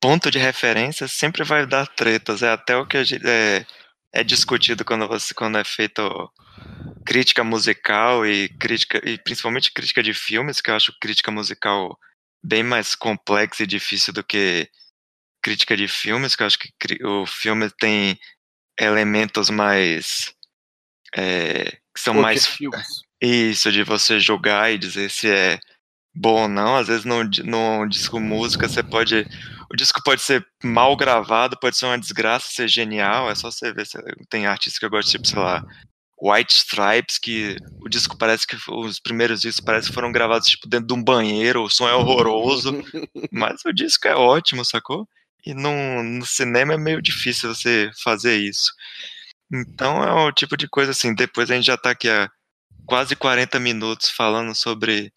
ponto 0.00 0.30
de 0.30 0.38
referência, 0.38 1.08
sempre 1.08 1.42
vai 1.44 1.66
dar 1.66 1.86
tretas. 1.86 2.42
É 2.42 2.50
até 2.50 2.76
o 2.76 2.86
que 2.86 2.98
é, 2.98 3.66
é 4.12 4.24
discutido 4.24 4.84
quando, 4.84 5.08
você, 5.08 5.34
quando 5.34 5.58
é 5.58 5.64
feito 5.64 6.02
crítica 7.04 7.42
musical 7.44 8.26
e 8.26 8.48
crítica 8.48 9.00
e 9.08 9.18
principalmente 9.18 9.72
crítica 9.72 10.02
de 10.02 10.12
filmes, 10.12 10.60
que 10.60 10.70
eu 10.70 10.74
acho 10.76 10.96
crítica 11.00 11.30
musical 11.30 11.98
bem 12.42 12.62
mais 12.62 12.94
complexa 12.94 13.62
e 13.62 13.66
difícil 13.66 14.12
do 14.12 14.22
que 14.22 14.68
crítica 15.42 15.76
de 15.76 15.88
filmes, 15.88 16.36
que 16.36 16.42
eu 16.42 16.46
acho 16.46 16.58
que 16.58 17.04
o 17.04 17.24
filme 17.24 17.70
tem 17.70 18.18
elementos 18.78 19.48
mais 19.48 20.34
é, 21.16 21.70
que 21.94 22.00
são 22.00 22.14
mais 22.14 22.58
isso 23.20 23.72
de 23.72 23.82
você 23.82 24.20
julgar 24.20 24.72
e 24.72 24.78
dizer 24.78 25.10
se 25.10 25.30
é 25.30 25.58
bom 26.14 26.42
ou 26.42 26.48
não. 26.48 26.76
Às 26.76 26.88
vezes 26.88 27.04
no, 27.04 27.22
no 27.44 27.86
disco 27.86 28.20
música 28.20 28.68
você 28.68 28.82
pode 28.82 29.26
o 29.70 29.76
disco 29.76 30.02
pode 30.02 30.22
ser 30.22 30.46
mal 30.62 30.96
gravado, 30.96 31.58
pode 31.58 31.76
ser 31.76 31.86
uma 31.86 31.98
desgraça, 31.98 32.48
ser 32.50 32.68
genial. 32.68 33.30
É 33.30 33.34
só 33.34 33.50
você 33.50 33.72
ver. 33.72 33.86
Tem 34.30 34.46
artistas 34.46 34.78
que 34.78 34.84
eu 34.84 34.90
gosto, 34.90 35.10
tipo, 35.10 35.26
sei 35.26 35.38
lá, 35.38 35.64
White 36.20 36.54
Stripes, 36.54 37.18
que 37.18 37.56
o 37.80 37.88
disco 37.88 38.16
parece 38.16 38.46
que 38.46 38.56
os 38.70 38.98
primeiros 38.98 39.42
discos 39.42 39.64
parece 39.64 39.88
que 39.88 39.94
foram 39.94 40.12
gravados 40.12 40.48
tipo 40.48 40.68
dentro 40.68 40.86
de 40.86 40.94
um 40.94 41.02
banheiro, 41.02 41.62
o 41.62 41.70
som 41.70 41.88
é 41.88 41.94
horroroso, 41.94 42.72
mas 43.30 43.64
o 43.66 43.72
disco 43.72 44.08
é 44.08 44.14
ótimo, 44.14 44.64
sacou? 44.64 45.06
E 45.44 45.54
no, 45.54 46.02
no 46.02 46.24
cinema 46.26 46.74
é 46.74 46.78
meio 46.78 47.02
difícil 47.02 47.54
você 47.54 47.90
fazer 48.02 48.36
isso. 48.38 48.72
Então 49.52 50.02
é 50.02 50.12
o 50.26 50.32
tipo 50.32 50.56
de 50.56 50.68
coisa 50.68 50.92
assim, 50.92 51.14
depois 51.14 51.50
a 51.50 51.54
gente 51.54 51.66
já 51.66 51.76
tá 51.76 51.90
aqui 51.90 52.08
há 52.08 52.30
quase 52.86 53.16
40 53.16 53.58
minutos 53.58 54.10
falando 54.10 54.54
sobre 54.54 55.12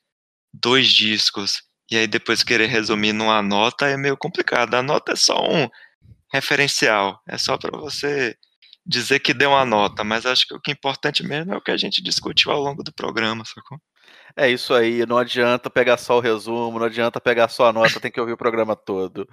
dois 0.54 0.88
discos, 0.88 1.64
e 1.92 1.98
aí 1.98 2.08
depois 2.08 2.44
querer 2.44 2.68
resumir 2.68 3.14
numa 3.14 3.42
nota 3.42 3.88
é 3.88 3.98
meio 3.98 4.18
complicado. 4.18 4.76
A 4.76 4.84
nota 4.84 5.14
é 5.14 5.16
só 5.16 5.44
um 5.44 5.68
referencial, 6.32 7.22
é 7.28 7.38
só 7.38 7.58
para 7.58 7.78
você 7.78 8.36
dizer 8.86 9.20
que 9.20 9.34
deu 9.34 9.52
uma 9.52 9.66
nota, 9.66 10.04
mas 10.04 10.26
acho 10.26 10.48
que 10.48 10.54
o 10.54 10.60
que 10.60 10.72
é 10.72 10.74
importante 10.74 11.24
mesmo 11.24 11.54
é 11.54 11.58
o 11.58 11.62
que 11.62 11.72
a 11.72 11.78
gente 11.78 12.02
discutiu 12.02 12.52
ao 12.52 12.62
longo 12.62 12.84
do 12.84 12.94
programa, 12.94 13.44
sacou? 13.46 13.80
É 14.36 14.50
isso 14.50 14.74
aí, 14.74 15.06
não 15.06 15.18
adianta 15.18 15.70
pegar 15.70 15.98
só 15.98 16.18
o 16.18 16.22
resumo, 16.22 16.80
não 16.80 16.86
adianta 16.86 17.20
pegar 17.20 17.50
só 17.50 17.68
a 17.68 17.74
nota, 17.74 18.00
tem 18.00 18.12
que 18.12 18.20
ouvir 18.20 18.34
o 18.34 18.38
programa 18.38 18.76
todo. 18.76 19.28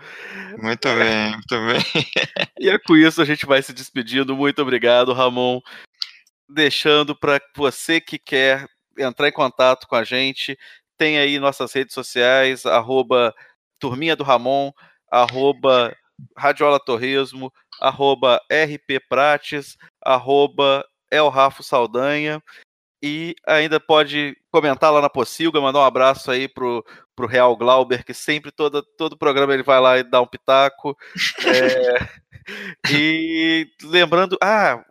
Muito 0.59 0.89
bem, 0.89 1.33
muito 1.33 1.67
bem. 1.67 2.05
e 2.59 2.69
é 2.69 2.79
com 2.79 2.97
isso 2.97 3.21
a 3.21 3.25
gente 3.25 3.47
vai 3.47 3.63
se 3.63 3.73
despedindo. 3.73 4.37
Muito 4.37 4.61
obrigado, 4.61 5.13
Ramon. 5.13 5.61
Deixando 6.49 7.15
para 7.15 7.41
você 7.57 8.01
que 8.01 8.19
quer 8.19 8.67
entrar 8.99 9.29
em 9.29 9.33
contato 9.33 9.87
com 9.87 9.97
a 9.97 10.05
gente, 10.05 10.57
tem 10.97 11.19
aí 11.19 11.39
nossas 11.39 11.73
redes 11.73 11.95
sociais, 11.95 12.65
arroba 12.65 13.35
Turminha 13.79 14.17
do 14.17 14.25
Ramon, 14.25 14.73
arroba 15.11 15.95
Radiola 16.37 16.81
Torresmo, 16.81 17.53
arroba 17.81 18.41
RP 18.51 19.01
Prates, 19.09 19.77
arroba 20.03 20.85
El 21.11 21.29
Rafo 21.29 21.63
Saldanha. 21.63 22.43
E 23.03 23.35
ainda 23.47 23.79
pode 23.79 24.37
comentar 24.51 24.91
lá 24.93 25.03
na 25.03 25.11
Pocilga, 25.11 25.61
mandar 25.61 25.81
um 25.81 25.85
abraço 25.85 26.31
aí 26.31 26.49
pro, 26.49 26.85
pro 27.15 27.27
Real 27.27 27.55
Glauber, 27.57 28.05
que 28.05 28.15
sempre 28.15 28.51
todo, 28.51 28.83
todo 28.97 29.19
programa 29.19 29.53
ele 29.53 29.63
vai 29.63 29.79
lá 29.81 29.99
e 29.99 30.03
dá 30.03 30.21
um 30.21 30.27
pitaco. 30.27 30.97
É, 31.45 32.09
e 32.91 33.69
lembrando, 33.83 34.39
ah, 34.43 34.83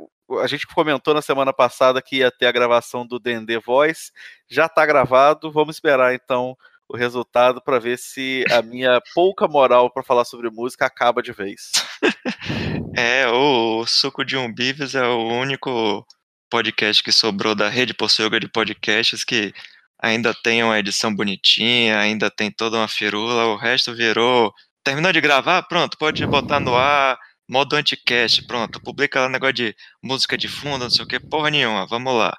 a 0.42 0.48
gente 0.48 0.68
comentou 0.68 1.14
na 1.14 1.22
semana 1.22 1.54
passada 1.54 2.02
que 2.02 2.18
ia 2.18 2.32
ter 2.32 2.48
a 2.48 2.52
gravação 2.52 3.06
do 3.06 3.20
Dendê 3.20 3.60
Voice, 3.60 4.12
já 4.50 4.66
está 4.66 4.86
gravado, 4.86 5.52
vamos 5.52 5.76
esperar 5.76 6.14
então 6.14 6.58
o 6.88 6.96
resultado 6.96 7.62
para 7.62 7.80
ver 7.80 7.98
se 7.98 8.44
a 8.52 8.62
minha 8.62 9.02
pouca 9.14 9.48
moral 9.48 9.90
para 9.90 10.04
falar 10.04 10.26
sobre 10.26 10.50
música 10.50 10.86
acaba 10.86 11.22
de 11.22 11.32
vez. 11.32 11.72
É, 12.98 13.28
o 13.28 13.86
Suco 13.86 14.24
de 14.24 14.38
Umbives 14.38 14.96
é 14.96 15.06
o 15.06 15.28
único 15.28 16.06
podcast 16.50 17.04
que 17.04 17.12
sobrou 17.12 17.54
da 17.54 17.68
rede 17.68 17.94
Pocilga 17.94 18.40
de 18.40 18.48
podcasts 18.48 19.26
que 19.26 19.54
ainda 20.02 20.34
tem 20.34 20.64
uma 20.64 20.80
edição 20.80 21.14
bonitinha, 21.14 22.00
ainda 22.00 22.32
tem 22.32 22.50
toda 22.50 22.78
uma 22.78 22.88
firula, 22.88 23.48
o 23.48 23.58
resto 23.58 23.94
virou. 23.94 24.54
Terminou 24.82 25.12
de 25.12 25.20
gravar? 25.20 25.64
Pronto, 25.64 25.98
pode 25.98 26.26
botar 26.26 26.62
no 26.62 26.74
ar, 26.74 27.18
modo 27.50 27.76
anticast, 27.76 28.46
pronto, 28.48 28.82
publica 28.82 29.22
lá 29.22 29.30
negócio 29.30 29.54
de 29.54 29.76
música 30.04 30.38
de 30.38 30.48
fundo, 30.48 30.84
não 30.84 30.90
sei 30.90 31.06
o 31.06 31.08
que, 31.08 31.20
porra 31.20 31.50
nenhuma, 31.50 31.86
vamos 31.88 32.14
lá. 32.14 32.36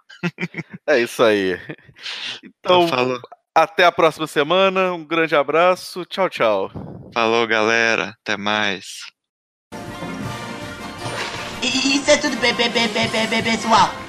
É 0.88 1.00
isso 1.00 1.22
aí. 1.22 1.58
Então, 2.42 2.84
então 2.84 3.20
até 3.54 3.84
a 3.84 3.90
próxima 3.90 4.26
semana, 4.26 4.92
um 4.92 5.04
grande 5.04 5.34
abraço, 5.34 6.04
tchau, 6.04 6.28
tchau. 6.28 6.70
Falou, 7.12 7.46
galera, 7.46 8.14
até 8.20 8.36
mais. 8.36 9.00
Isso 11.62 12.10
é 12.10 12.16
tudo, 12.18 12.36
pessoal. 13.42 14.05